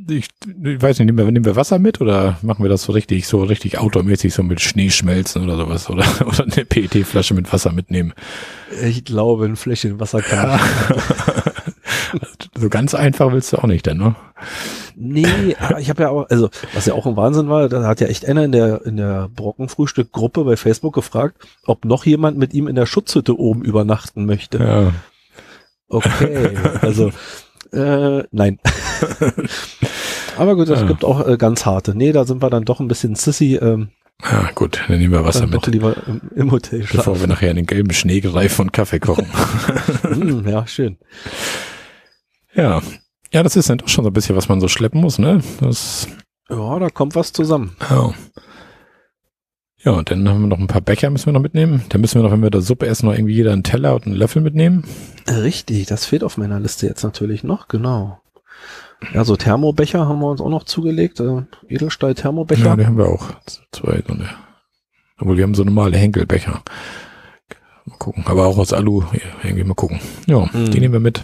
[0.09, 2.93] Ich, ich weiß nicht, nehmen wir, nehmen wir Wasser mit oder machen wir das so
[2.93, 7.73] richtig, so richtig outdoormäßig, so mit Schneeschmelzen oder sowas oder, oder eine PET-Flasche mit Wasser
[7.73, 8.13] mitnehmen?
[8.83, 10.61] Ich glaube, ein Fläschchen Wasser kann
[12.59, 14.15] so ganz einfach willst du auch nicht, denn, ne?
[15.01, 18.01] Nee, aber ich habe ja auch, also was ja auch ein Wahnsinn war, da hat
[18.01, 22.53] ja echt einer in der in der Brockenfrühstück-Gruppe bei Facebook gefragt, ob noch jemand mit
[22.53, 24.59] ihm in der Schutzhütte oben übernachten möchte.
[24.59, 24.93] Ja.
[25.89, 26.51] Okay,
[26.83, 27.13] also
[27.73, 28.59] äh, nein.
[30.37, 30.87] aber gut, es Ja.
[30.87, 31.95] gibt auch äh, ganz harte.
[31.95, 33.55] Nee, da sind wir dann doch ein bisschen sissy.
[33.57, 33.91] Ähm,
[34.23, 37.21] ja, gut, dann nehmen wir Wasser mit, lieber im, im Hotel bevor schlafen.
[37.21, 39.27] wir nachher in den gelben Schneegreif von Kaffee kochen.
[40.03, 40.99] Hm, ja, schön.
[42.55, 42.81] ja.
[43.33, 45.43] Ja, das ist dann doch schon so ein bisschen, was man so schleppen muss, ne?
[45.61, 46.09] Das,
[46.49, 47.77] Ja, da kommt was zusammen.
[47.91, 48.13] ja.
[49.85, 51.85] Ja, und dann haben wir noch ein paar Becher, müssen wir noch mitnehmen.
[51.91, 54.07] Dann müssen wir noch, wenn wir da Suppe essen, noch irgendwie jeder einen Teller und
[54.07, 54.83] einen Löffel mitnehmen.
[55.29, 58.21] Richtig, das fehlt auf meiner Liste jetzt natürlich noch, genau.
[59.15, 62.65] Ja, so Thermobecher haben wir uns auch noch zugelegt, äh, Edelstahl-Thermobecher.
[62.65, 63.31] Ja, die haben wir auch.
[63.71, 64.29] Zwei, so eine.
[65.21, 66.61] Obwohl, wir haben so normale Henkelbecher.
[67.85, 68.25] Mal gucken.
[68.27, 69.05] Aber auch aus Alu.
[69.45, 70.01] Irgendwie mal gucken.
[70.27, 70.73] Ja, Mhm.
[70.73, 71.23] die nehmen wir mit.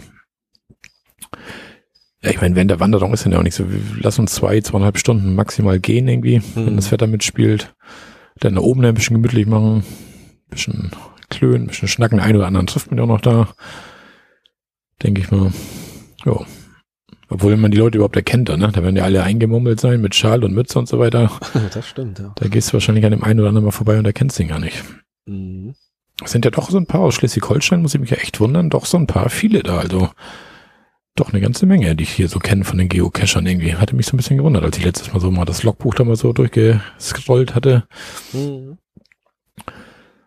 [2.25, 3.65] Ja, ich meine, während der Wanderung ist dann ja auch nicht so.
[4.01, 6.75] Lassen uns zwei, zweieinhalb Stunden maximal gehen irgendwie, wenn Mhm.
[6.75, 7.73] das Wetter mitspielt.
[8.39, 9.77] Dann da oben ein bisschen gemütlich machen.
[9.77, 10.91] Ein bisschen
[11.29, 12.19] klönen, ein bisschen schnacken.
[12.19, 13.49] Ein oder anderen trifft man ja auch noch da.
[15.03, 15.51] Denke ich mal.
[16.25, 16.39] Ja.
[17.29, 18.69] Obwohl man die Leute überhaupt erkennt, da, ne?
[18.71, 21.31] Da werden ja alle eingemummelt sein mit Schal und Mütze und so weiter.
[21.73, 22.33] das stimmt, ja.
[22.35, 24.59] Da gehst du wahrscheinlich an dem einen oder anderen mal vorbei und erkennst den gar
[24.59, 24.83] nicht.
[25.25, 25.73] Mhm.
[26.23, 28.69] Es sind ja doch so ein paar aus Schleswig-Holstein, muss ich mich ja echt wundern,
[28.69, 30.09] doch so ein paar, viele da, also
[31.15, 33.75] doch eine ganze Menge, die ich hier so kenne von den Geocachern irgendwie.
[33.75, 36.03] Hatte mich so ein bisschen gewundert, als ich letztes Mal so mal das Logbuch da
[36.03, 37.87] mal so durchgescrollt hatte.
[38.33, 38.77] Mhm.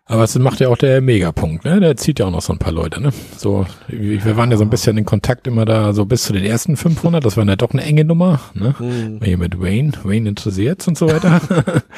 [0.09, 1.79] Aber es macht ja auch der Megapunkt, ne?
[1.79, 3.11] Der zieht ja auch noch so ein paar Leute, ne?
[3.37, 6.43] So, wir waren ja so ein bisschen in Kontakt immer da, so bis zu den
[6.43, 8.73] ersten 500, das war ja doch eine enge Nummer, ne?
[8.79, 9.19] Mhm.
[9.23, 11.39] Hier mit Wayne, Wayne interessiert's und so weiter.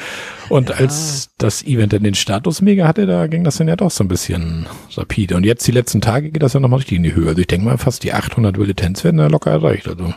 [0.50, 3.90] und als das Event dann den Status mega hatte, da ging das dann ja doch
[3.90, 5.34] so ein bisschen rapide.
[5.34, 7.28] Und jetzt die letzten Tage geht das ja nochmal richtig in die Höhe.
[7.28, 9.88] Also ich denke mal, fast die 800 Militanz werden da locker erreicht.
[9.88, 10.12] Also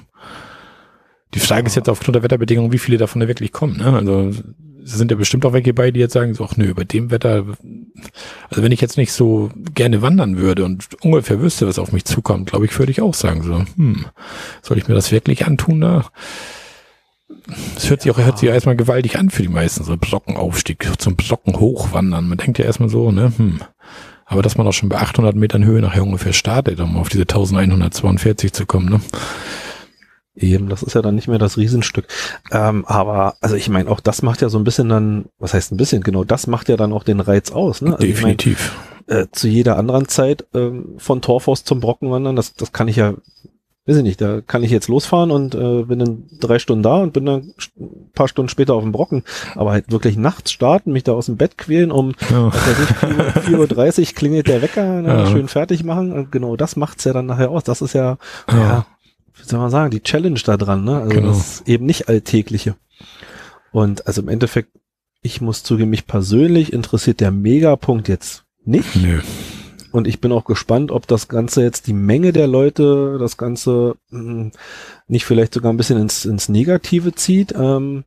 [1.36, 3.78] die Frage ist jetzt aufgrund der Wetterbedingungen, wie viele davon da wirklich kommen.
[3.78, 3.94] Ne?
[3.94, 4.32] Also
[4.86, 7.44] sind ja bestimmt auch welche bei, die jetzt sagen, so, ach nö, bei dem Wetter,
[8.50, 12.06] also wenn ich jetzt nicht so gerne wandern würde und ungefähr wüsste, was auf mich
[12.06, 14.06] zukommt, glaube ich, würde ich auch sagen, so, hm,
[14.62, 16.06] soll ich mir das wirklich antun da?
[17.76, 20.88] Es hört sich auch, hört sich ja erstmal gewaltig an für die meisten, so Brockenaufstieg,
[21.00, 22.28] zum Brocken hochwandern.
[22.28, 23.60] Man denkt ja erstmal so, ne, hm.
[24.28, 27.24] Aber dass man auch schon bei 800 Metern Höhe nachher ungefähr startet, um auf diese
[27.24, 29.02] 1142 zu kommen, ne?
[30.36, 32.08] Eben, das ist ja dann nicht mehr das Riesenstück.
[32.52, 35.72] Ähm, aber, also ich meine, auch das macht ja so ein bisschen dann, was heißt
[35.72, 37.82] ein bisschen, genau das macht ja dann auch den Reiz aus.
[37.82, 37.94] Ne?
[37.94, 38.76] Also ich mein, Definitiv.
[39.08, 42.98] äh, zu jeder anderen Zeit ähm, von Torfhaus zum Brocken wandern, das, das kann ich
[42.98, 43.14] ja,
[43.88, 46.98] weiß ich nicht, da kann ich jetzt losfahren und äh, bin dann drei Stunden da
[46.98, 49.24] und bin dann ein paar Stunden später auf dem Brocken.
[49.56, 54.00] Aber halt wirklich nachts starten, mich da aus dem Bett quälen, um weiß ich, 4.30
[54.10, 55.28] Uhr klingelt der Wecker, ne, Ja.
[55.28, 56.12] schön fertig machen.
[56.12, 57.64] Und genau das macht's ja dann nachher aus.
[57.64, 58.18] Das ist ja,
[58.52, 58.58] ja.
[58.58, 58.86] Ja.
[59.38, 60.98] Wie soll man sagen, die Challenge da dran, ne?
[61.02, 61.28] Also Genau.
[61.30, 62.76] das ist eben nicht alltägliche.
[63.72, 64.70] Und also im Endeffekt,
[65.22, 68.96] ich muss zugeben, mich persönlich interessiert der Megapunkt jetzt nicht.
[68.96, 69.22] Nö.
[69.92, 73.96] Und ich bin auch gespannt, ob das Ganze jetzt die Menge der Leute, das Ganze
[74.10, 74.52] mh,
[75.08, 77.54] nicht vielleicht sogar ein bisschen ins, ins Negative zieht.
[77.58, 78.04] Ähm,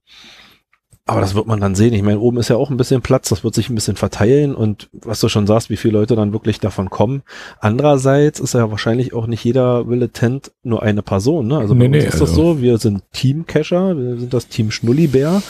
[1.09, 1.93] aber das wird man dann sehen.
[1.95, 4.55] Ich meine, oben ist ja auch ein bisschen Platz, das wird sich ein bisschen verteilen
[4.55, 7.23] und was du schon sagst, wie viele Leute dann wirklich davon kommen.
[7.61, 11.49] Andererseits ist ja wahrscheinlich auch nicht jeder Tent nur eine Person.
[11.49, 11.59] Ne?
[11.59, 14.49] Also bei Nee, uns nee, ist das also- so, wir sind Team-Cacher, wir sind das
[14.49, 15.43] Team Schnullibär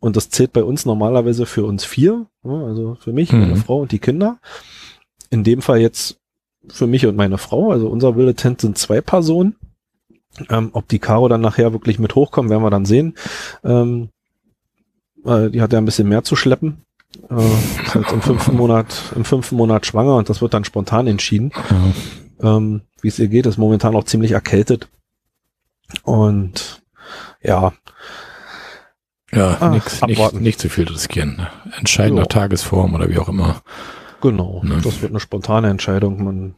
[0.00, 2.64] und das zählt bei uns normalerweise für uns vier, ne?
[2.66, 3.56] also für mich, meine Mhm.
[3.56, 4.38] Frau und die Kinder.
[5.30, 6.18] In dem Fall jetzt
[6.68, 9.56] für mich und meine Frau, also unser wilde Tent sind zwei Personen.
[10.48, 13.14] Ähm, ob die Caro dann nachher wirklich mit hochkommt, werden wir dann sehen.
[13.64, 14.10] Ähm,
[15.24, 16.84] äh, die hat ja ein bisschen mehr zu schleppen.
[17.28, 17.44] Äh,
[17.84, 21.52] ist jetzt im fünften Monat, im fünften Monat schwanger und das wird dann spontan entschieden.
[22.40, 22.56] Ja.
[22.56, 24.88] Ähm, Wie es ihr geht, ist momentan auch ziemlich erkältet.
[26.04, 26.82] Und
[27.42, 27.72] ja,
[29.32, 31.36] Ja, Ach, nix, nicht, nicht zu viel riskieren.
[31.36, 31.48] ne?
[31.78, 33.62] Entscheiden nach Tagesform oder wie auch immer.
[34.20, 34.62] genau.
[34.64, 34.80] Ne.
[34.82, 36.22] Das wird eine spontane Entscheidung.
[36.24, 36.54] Man,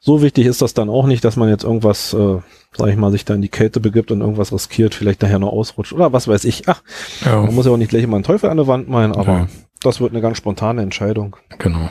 [0.00, 2.38] so wichtig ist das dann auch nicht, dass man jetzt irgendwas äh,
[2.76, 5.52] sag ich mal, sich da in die Kälte begibt und irgendwas riskiert, vielleicht nachher noch
[5.52, 6.68] ausrutscht oder was weiß ich.
[6.68, 6.82] Ach,
[7.24, 7.42] ja.
[7.42, 9.48] man muss ja auch nicht gleich immer einen Teufel an der Wand meinen, aber ja.
[9.82, 11.36] das wird eine ganz spontane Entscheidung.
[11.58, 11.88] Genau.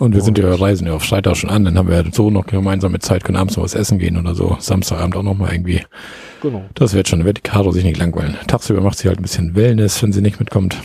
[0.00, 2.28] Und wir sind ja reisen ja auf Freitag schon an, dann haben wir ja so
[2.28, 5.52] noch gemeinsame Zeit, können abends noch was essen gehen oder so, Samstagabend auch noch mal
[5.52, 5.82] irgendwie.
[6.42, 6.64] Genau.
[6.74, 8.36] Das wird schon, wird die Caro sich nicht langweilen.
[8.48, 10.82] Tagsüber macht sie halt ein bisschen Wellness, wenn sie nicht mitkommt.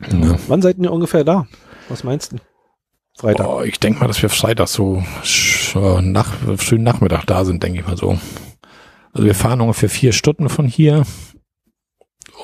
[0.00, 0.36] Ja.
[0.46, 1.46] Wann seid ihr ungefähr da?
[1.88, 2.36] Was meinst du?
[3.20, 3.46] Freitag?
[3.46, 5.02] Oh, ich denke mal, dass wir Freitag so
[6.00, 8.18] nach, frühen Nachmittag da sind, denke ich mal so.
[9.12, 11.04] Also wir fahren ungefähr vier Stunden von hier.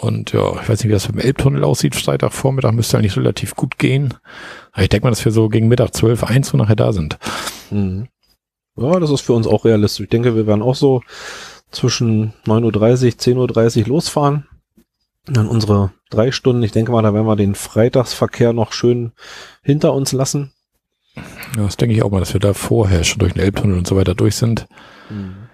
[0.02, 1.94] Und ja, ich weiß nicht, wie das mit dem Elbtunnel aussieht.
[1.94, 4.12] Freitag Vormittag müsste eigentlich relativ gut gehen.
[4.72, 7.18] Aber ich denke mal, dass wir so gegen Mittag 12, 1 Uhr nachher da sind.
[7.70, 8.08] Mhm.
[8.76, 10.04] Ja, das ist für uns auch realistisch.
[10.04, 11.00] Ich denke, wir werden auch so
[11.70, 14.46] zwischen 9.30 Uhr, 10.30 Uhr losfahren.
[15.24, 16.62] Dann unsere drei Stunden.
[16.62, 19.12] Ich denke mal, da werden wir den Freitagsverkehr noch schön
[19.62, 20.52] hinter uns lassen.
[21.56, 23.86] Ja, das denke ich auch mal, dass wir da vorher schon durch den Elbtunnel und
[23.86, 24.66] so weiter durch sind.
[25.10, 25.46] Mhm.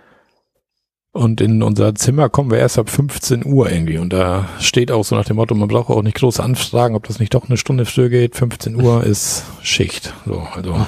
[1.15, 3.99] Und in unser Zimmer kommen wir erst ab 15 Uhr irgendwie.
[3.99, 7.07] Und da steht auch so nach dem Motto, man braucht auch nicht groß anfragen, ob
[7.07, 8.35] das nicht doch eine Stunde früher geht.
[8.35, 10.15] 15 Uhr ist Schicht.
[10.25, 10.87] So, also.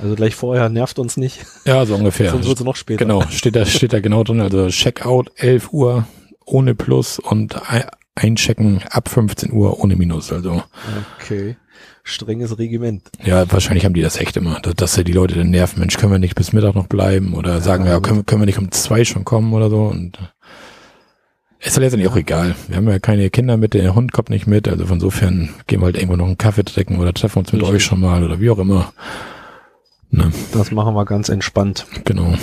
[0.00, 1.46] Also gleich vorher nervt uns nicht.
[1.64, 2.32] Ja, so ungefähr.
[2.32, 3.04] Sonst wird es noch später.
[3.04, 4.40] Genau, steht da, steht da genau drin.
[4.40, 6.06] Also Checkout 11 Uhr
[6.44, 7.54] ohne Plus und
[8.16, 10.32] einchecken ab 15 Uhr ohne Minus.
[10.32, 10.64] Also.
[11.20, 11.56] Okay
[12.02, 13.08] strenges Regiment.
[13.24, 16.12] Ja, wahrscheinlich haben die das echt immer, dass, dass die Leute dann nerven, Mensch, können
[16.12, 19.04] wir nicht bis Mittag noch bleiben oder sagen, ja, können, können wir nicht um zwei
[19.04, 20.18] schon kommen oder so und
[21.60, 22.56] ist ja letztendlich auch egal.
[22.66, 25.84] Wir haben ja keine Kinder mit, der Hund kommt nicht mit, also von gehen wir
[25.84, 28.50] halt irgendwo noch einen Kaffee trinken oder treffen uns mit euch schon mal oder wie
[28.50, 28.92] auch immer.
[30.10, 30.32] Ne?
[30.52, 31.86] Das machen wir ganz entspannt.
[32.04, 32.34] Genau.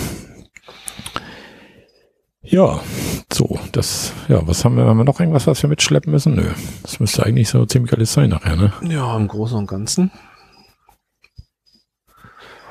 [2.50, 2.80] Ja,
[3.32, 6.34] so, das, ja, was haben wir, haben wir noch irgendwas, was wir mitschleppen müssen?
[6.34, 6.50] Nö,
[6.82, 8.72] das müsste eigentlich so ziemlich alles sein nachher, ne?
[8.82, 10.10] Ja, im Großen und Ganzen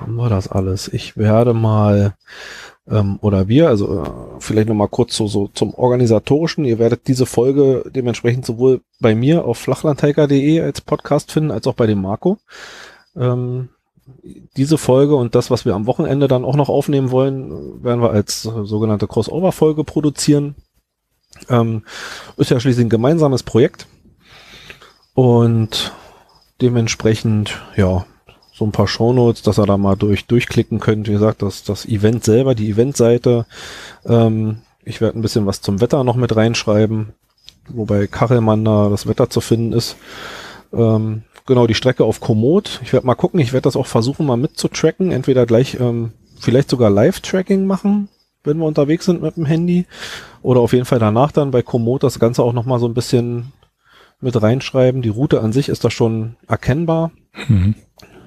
[0.01, 0.89] haben wir das alles.
[0.89, 2.15] Ich werde mal,
[2.89, 6.65] ähm, oder wir, also äh, vielleicht nochmal kurz so, so zum Organisatorischen.
[6.65, 11.73] Ihr werdet diese Folge dementsprechend sowohl bei mir auf flachlandtiger.de als Podcast finden, als auch
[11.75, 12.37] bei dem Marco.
[13.15, 13.69] Ähm,
[14.57, 18.11] diese Folge und das, was wir am Wochenende dann auch noch aufnehmen wollen, werden wir
[18.11, 20.55] als sogenannte Crossover-Folge produzieren.
[21.47, 21.83] Ähm,
[22.37, 23.87] ist ja schließlich ein gemeinsames Projekt.
[25.13, 25.93] Und
[26.61, 28.05] dementsprechend, ja,
[28.53, 31.07] so ein paar Shownotes, dass ihr da mal durch, durchklicken könnt.
[31.07, 33.45] Wie gesagt, das, das Event selber, die Eventseite.
[34.05, 37.13] Ähm, ich werde ein bisschen was zum Wetter noch mit reinschreiben,
[37.69, 39.95] wobei Kachelmann da das Wetter zu finden ist.
[40.73, 42.79] Ähm, genau die Strecke auf Komoot.
[42.83, 46.69] Ich werde mal gucken, ich werde das auch versuchen mal mitzutracken, entweder gleich ähm, vielleicht
[46.69, 48.07] sogar Live-Tracking machen,
[48.45, 49.85] wenn wir unterwegs sind mit dem Handy
[50.41, 53.51] oder auf jeden Fall danach dann bei Komoot das Ganze auch nochmal so ein bisschen
[54.21, 55.01] mit reinschreiben.
[55.01, 57.11] Die Route an sich ist da schon erkennbar.
[57.47, 57.75] Mhm.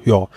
[0.05, 0.29] Ja,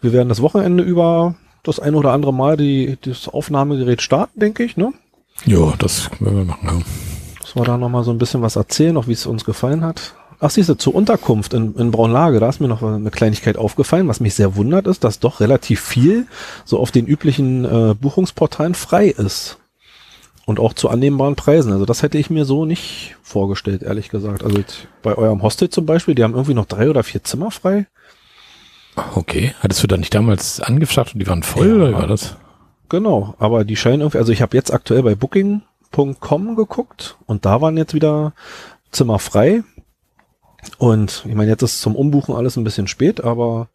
[0.00, 4.64] wir werden das Wochenende über das ein oder andere Mal die, das Aufnahmegerät starten, denke
[4.64, 4.92] ich, ne?
[5.46, 6.82] Ja, das werden wir machen, ja.
[7.40, 10.14] Dass wir da nochmal so ein bisschen was erzählen, auch wie es uns gefallen hat.
[10.44, 14.08] Ach, siehst du, zur Unterkunft in, in Braunlage, da ist mir noch eine Kleinigkeit aufgefallen,
[14.08, 16.26] was mich sehr wundert ist, dass doch relativ viel
[16.66, 19.56] so auf den üblichen äh, Buchungsportalen frei ist.
[20.44, 21.72] Und auch zu annehmbaren Preisen.
[21.72, 24.44] Also das hätte ich mir so nicht vorgestellt, ehrlich gesagt.
[24.44, 24.62] Also
[25.02, 27.86] bei eurem Hostel zum Beispiel, die haben irgendwie noch drei oder vier Zimmer frei.
[29.14, 29.54] Okay.
[29.60, 32.36] Hattest du da nicht damals angefragt und die waren voll ja, oder war das?
[32.90, 37.62] Genau, aber die scheinen irgendwie, also ich habe jetzt aktuell bei Booking.com geguckt und da
[37.62, 38.34] waren jetzt wieder
[38.90, 39.62] Zimmer frei.
[40.78, 43.68] Und ich meine, jetzt ist zum Umbuchen alles ein bisschen spät, aber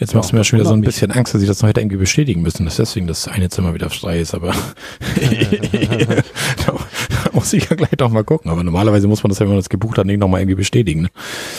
[0.00, 1.68] Jetzt machst ja, du mir schon wieder so ein bisschen Angst, dass ich das noch
[1.68, 4.54] hätte irgendwie bestätigen müssen, dass deswegen das eine Zimmer wieder frei ist, aber
[6.64, 6.72] da
[7.34, 8.50] muss ich ja gleich doch mal gucken.
[8.50, 11.02] Aber normalerweise muss man das ja, wenn man das gebucht hat, nicht nochmal irgendwie bestätigen.
[11.02, 11.10] Ne?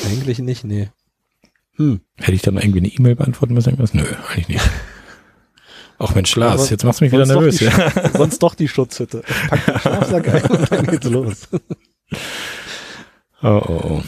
[0.08, 0.90] Eigentlich nicht, nee.
[1.76, 2.02] Hm.
[2.18, 3.70] Hätte ich dann irgendwie eine E-Mail beantworten müssen?
[3.70, 3.94] Irgendwas?
[3.94, 4.62] Nö, eigentlich nicht.
[6.00, 7.58] Auch wenn Schlaf, jetzt machst du mich wieder nervös.
[7.58, 7.70] Die,
[8.18, 9.22] sonst doch die Schutzhütte.
[9.50, 11.48] Pack den Schlafsack ein und dann geht's los.
[13.44, 14.02] Oh, oh, oh.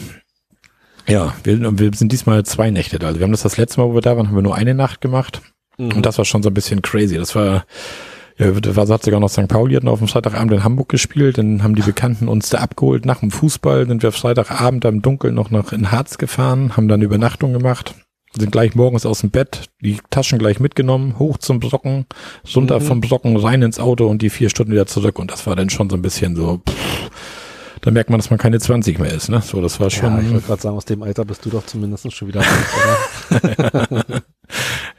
[1.06, 3.08] Ja, wir, wir sind diesmal zwei Nächte da.
[3.08, 4.74] Also wir haben das das letzte Mal, wo wir da waren, haben wir nur eine
[4.74, 5.42] Nacht gemacht.
[5.78, 5.92] Mhm.
[5.92, 7.16] Und das war schon so ein bisschen crazy.
[7.16, 7.64] Das war,
[8.38, 9.48] ja, da war, hat sogar noch St.
[9.48, 11.38] Pauli hatten auf dem Freitagabend in Hamburg gespielt.
[11.38, 13.86] Dann haben die Bekannten uns da abgeholt nach dem Fußball.
[13.86, 17.94] Sind wir Freitagabend im Dunkeln noch nach in Harz gefahren, haben dann Übernachtung gemacht.
[18.36, 22.06] Sind gleich morgens aus dem Bett, die Taschen gleich mitgenommen, hoch zum Brocken,
[22.56, 22.84] runter mhm.
[22.84, 25.20] vom Brocken, rein ins Auto und die vier Stunden wieder zurück.
[25.20, 27.10] Und das war dann schon so ein bisschen so, pff,
[27.84, 29.28] da merkt man, dass man keine 20 mehr ist.
[29.28, 29.42] Ne?
[29.42, 30.14] So, das war schon.
[30.14, 33.42] Ja, ich wollte gerade sagen, aus dem Alter bist du doch zumindest schon wieder alt,
[33.42, 34.22] oder?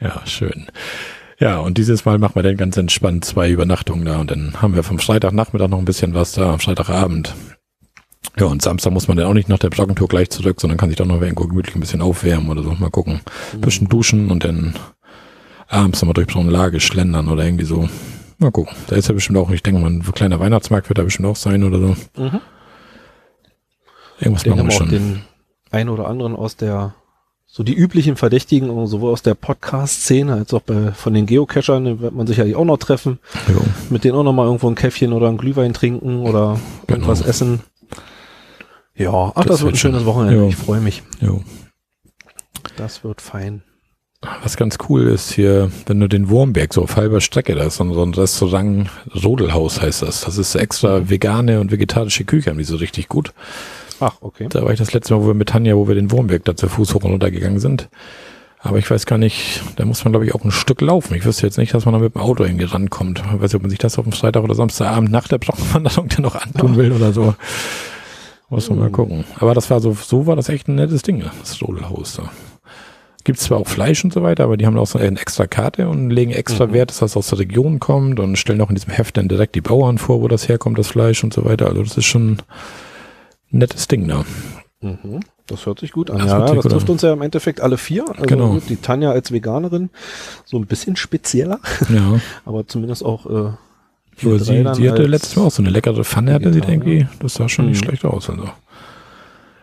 [0.00, 0.68] ja, schön.
[1.40, 4.76] Ja, und dieses Mal machen wir dann ganz entspannt zwei Übernachtungen da und dann haben
[4.76, 7.34] wir vom Freitagnachmittag noch ein bisschen was da, am Freitagabend.
[8.38, 10.88] Ja, und Samstag muss man dann auch nicht nach der Joggentour gleich zurück, sondern kann
[10.88, 12.70] sich doch noch irgendwo gemütlich ein bisschen aufwärmen oder so.
[12.70, 13.20] Mal gucken.
[13.52, 14.74] Ein bisschen duschen und dann
[15.66, 17.88] abends nochmal durch so eine Lage schlendern oder irgendwie so.
[18.38, 18.76] Mal gucken.
[18.86, 21.36] Da ist ja bestimmt auch, ich denke mal, ein kleiner Weihnachtsmarkt wird da bestimmt auch
[21.36, 21.96] sein oder so.
[22.16, 22.40] Mhm.
[24.18, 25.22] Irgendwas Den machen haben wir wir auch den
[25.70, 26.94] einen oder anderen aus der,
[27.46, 32.00] so die üblichen Verdächtigen, sowohl aus der Podcast-Szene als auch bei, von den Geocachern, den
[32.00, 33.60] wird man sicherlich auch noch treffen, Jo.
[33.90, 37.30] mit denen auch noch mal irgendwo ein Käffchen oder ein Glühwein trinken oder irgendwas Genau.
[37.30, 37.60] essen.
[38.94, 40.04] Ja, ach, das, Das wird ein schönes.
[40.06, 40.42] Wochenende.
[40.42, 40.48] Ja.
[40.48, 41.02] Ich freue mich.
[41.20, 41.42] Jo.
[42.76, 43.62] Das wird fein.
[44.42, 47.76] Was ganz cool ist hier, wenn du den Wurmberg so auf halber Strecke, da ist
[47.76, 50.22] so ein, so ein Restaurant, Rodelhaus heißt das.
[50.22, 53.32] Das ist extra vegane und vegetarische Küche, haben die so richtig gut.
[54.00, 54.46] Ach, okay.
[54.50, 56.56] Da war ich das letzte Mal, wo wir mit Tanja, wo wir den Wurmberg da
[56.56, 57.88] zu Fuß hoch und runter gegangen sind.
[58.60, 61.14] Aber ich weiß gar nicht, da muss man glaube ich auch ein Stück laufen.
[61.14, 63.20] Ich wüsste jetzt nicht, dass man da mit dem Auto irgendwie rankommt.
[63.20, 66.08] Ich weiß nicht, ob man sich das auf dem Freitag oder Samstagabend nach der Brockenwanderung
[66.14, 67.34] dann noch antun will oder so.
[68.48, 68.92] Muss man mal Oh.
[68.92, 69.24] gucken.
[69.38, 72.30] Aber das war so, so war das echt ein nettes Ding, das Rodelhaus da.
[73.24, 75.88] Gibt zwar auch Fleisch und so weiter, aber die haben auch so eine extra Karte
[75.88, 76.72] und legen extra Mhm.
[76.72, 79.54] Wert, dass das aus der Region kommt und stellen auch in diesem Heft dann direkt
[79.56, 81.66] die Bauern vor, wo das herkommt, das Fleisch und so weiter.
[81.66, 82.38] Also das ist schon
[83.58, 84.24] nettes Ding da.
[84.80, 85.20] Mhm.
[85.46, 86.18] Das hört sich gut an.
[86.18, 86.90] Das ja, das trifft an.
[86.90, 88.04] uns ja im Endeffekt alle vier.
[88.08, 88.50] Also Genau.
[88.54, 89.90] gut, die Tanja als Veganerin,
[90.44, 92.20] so ein bisschen spezieller, Ja.
[92.44, 93.52] aber zumindest auch äh,
[94.24, 97.06] Aber sie, sie hatte letztes Mal auch so eine leckere Pfanne, hatte sie irgendwie.
[97.20, 97.86] Das sah schon nicht Mhm.
[97.88, 98.28] schlecht aus.
[98.28, 98.48] Also.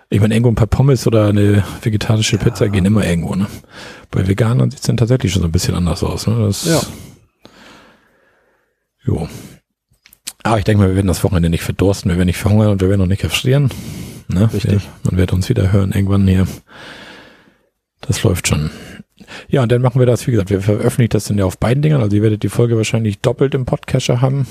[0.10, 2.44] Ich meine, irgendwo ein paar Pommes oder eine vegetarische Ja.
[2.44, 3.34] Pizza gehen immer irgendwo.
[3.36, 3.48] Ne?
[4.12, 6.28] Bei Veganern sieht es dann tatsächlich schon so ein bisschen anders aus.
[6.28, 6.36] Ne?
[6.46, 6.82] Das, Ja.
[9.06, 9.28] Jo.
[10.44, 12.82] Aber ich denke mal, wir werden das Wochenende nicht verdursten, wir werden nicht verhungern und
[12.82, 13.72] wir werden auch nicht erfrieren.
[14.28, 14.50] Ne?
[14.54, 14.72] Richtig.
[14.72, 16.46] Wir, man wird uns wieder hören irgendwann hier.
[18.02, 18.70] Das läuft schon.
[19.48, 21.82] Ja, und dann machen wir das, wie gesagt, wir veröffentlichen das dann ja auf beiden
[21.82, 22.02] Dingern.
[22.02, 24.46] Also ihr werdet die Folge wahrscheinlich doppelt im Podcatcher haben.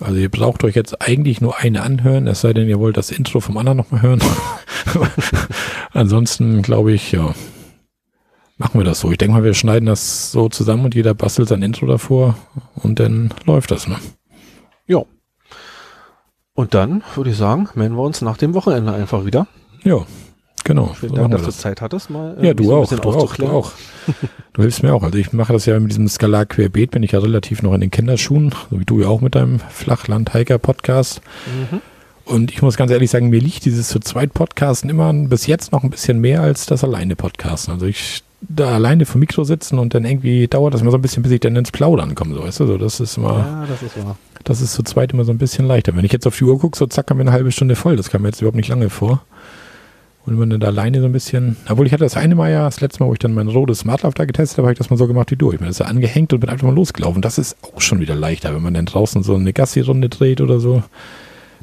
[0.00, 3.10] Also ihr braucht euch jetzt eigentlich nur eine anhören, es sei denn, ihr wollt das
[3.10, 4.20] Intro vom anderen nochmal hören.
[5.92, 7.34] Ansonsten glaube ich, ja,
[8.58, 9.10] machen wir das so.
[9.10, 12.36] Ich denke mal, wir schneiden das so zusammen und jeder bastelt sein Intro davor
[12.74, 13.96] und dann läuft das, ne?
[14.86, 15.02] Ja.
[16.54, 19.46] Und dann würde ich sagen, melden wir uns nach dem Wochenende einfach wieder.
[19.84, 20.06] Ja,
[20.64, 20.94] genau.
[20.98, 23.08] Vielen Dank, dass du Zeit hattest, mal Ja, mich du so ein auch, bisschen du
[23.10, 23.72] auch, du auch.
[24.54, 25.02] Du hilfst mir auch.
[25.02, 27.82] Also ich mache das ja mit diesem Skalar querbeet, bin ich ja relativ noch in
[27.82, 31.20] den Kinderschuhen, so wie du ja auch mit deinem Flachland-Hiker-Podcast.
[31.46, 31.82] Mhm.
[32.24, 35.72] Und ich muss ganz ehrlich sagen, mir liegt dieses zu zweit Podcasten immer bis jetzt
[35.72, 37.74] noch ein bisschen mehr als das alleine Podcasten.
[37.74, 41.02] Also ich da alleine vor Mikro sitzen und dann irgendwie dauert das immer so ein
[41.02, 43.66] bisschen, bis ich dann ins Plaudern komme, so weißt du, so das ist immer, Ja,
[43.68, 44.16] das ist wahr.
[44.44, 45.96] das ist zu zweit immer so ein bisschen leichter.
[45.96, 47.96] Wenn ich jetzt auf die Uhr gucke, so zack, haben wir eine halbe Stunde voll.
[47.96, 49.22] Das kam mir jetzt überhaupt nicht lange vor.
[50.24, 52.50] Und wenn man dann da alleine so ein bisschen, obwohl ich hatte das eine Mal
[52.50, 54.78] ja, das letzte Mal, wo ich dann mein rotes Smartlauf da getestet habe, habe ich
[54.78, 55.52] das mal so gemacht wie du.
[55.52, 57.22] Ich bin das ja angehängt und bin einfach mal losgelaufen.
[57.22, 60.58] Das ist auch schon wieder leichter, wenn man dann draußen so eine Gassi-Runde dreht oder
[60.58, 60.82] so.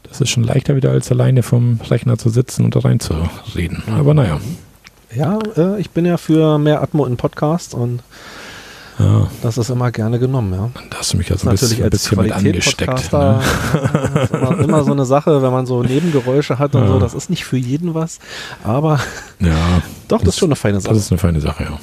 [0.04, 3.84] Das ist schon leichter wieder als alleine vom Rechner zu sitzen und da reinzureden.
[3.92, 4.40] Aber naja.
[5.16, 8.02] Ja, äh, ich bin ja für mehr Atmo in Podcast und
[9.00, 10.70] Ja, das ist immer gerne genommen, ja.
[10.90, 13.12] da hast du mich also ein bisschen, ein bisschen mit angesteckt.
[13.12, 13.42] Ne?
[14.14, 16.88] äh, ist immer, immer so eine Sache, wenn man so Nebengeräusche hat und Ja.
[16.88, 18.20] so, das ist nicht für jeden was,
[18.64, 19.00] aber
[19.40, 20.96] Ja, doch, das ist schon eine feine Das Sache.
[20.96, 21.80] ist eine feine Sache, ja.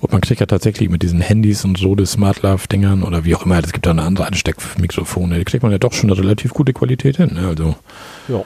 [0.00, 3.44] Und man kriegt ja tatsächlich mit diesen Handys und so des Smartlav-Dingern oder wie auch
[3.44, 6.54] immer, es gibt da eine andere Ansteckmikrofone, die kriegt man ja doch schon eine relativ
[6.54, 7.34] gute Qualität hin.
[7.34, 7.48] Ne?
[7.48, 7.74] Also
[8.28, 8.42] Ja,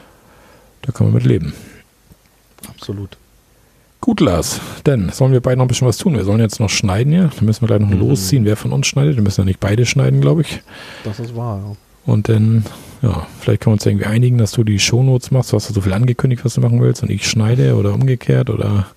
[0.82, 1.52] da kann man mit leben.
[2.68, 3.16] absolut.
[4.04, 6.14] Gut, Lars, dann sollen wir beide noch ein bisschen was tun.
[6.14, 7.30] Wir sollen jetzt noch schneiden hier.
[7.34, 8.00] Dann müssen wir gleich noch Mhm.
[8.00, 9.16] losziehen, wer von uns schneidet.
[9.16, 10.60] Wir müssen ja nicht beide schneiden, glaube ich.
[11.04, 11.76] Das ist wahr, ja.
[12.12, 12.66] Und dann,
[13.00, 15.52] ja, vielleicht können wir uns irgendwie einigen, dass du die Shownotes machst.
[15.52, 18.50] Du hast ja so viel angekündigt, was du machen willst und ich schneide oder umgekehrt
[18.50, 18.88] oder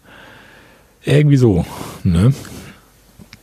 [1.06, 1.66] irgendwie so.
[2.04, 2.34] Ne?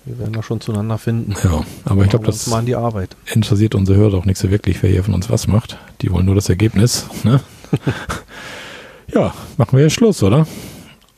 [0.05, 1.35] Wir werden da schon zueinander finden.
[1.45, 3.17] Ja, aber ich glaube, das mal an die Arbeit.
[3.33, 5.79] interessiert unsere Hörer auch nicht so wirklich, wer hier von uns was macht.
[6.03, 7.07] Die wollen nur das Ergebnis.
[7.23, 7.41] Ne?
[9.15, 10.47] ja, machen wir jetzt Schluss, oder?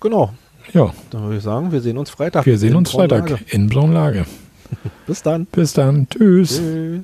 [0.01, 0.33] Genau.
[0.73, 2.45] Ja, Dann würde ich sagen, wir sehen uns Freitag.
[2.45, 4.27] wir sehen uns Freitag in Braunlage.
[5.07, 5.47] Bis dann.
[5.47, 6.09] Bis dann.
[6.11, 6.61] Tschüss.
[6.61, 7.03] Tschüss.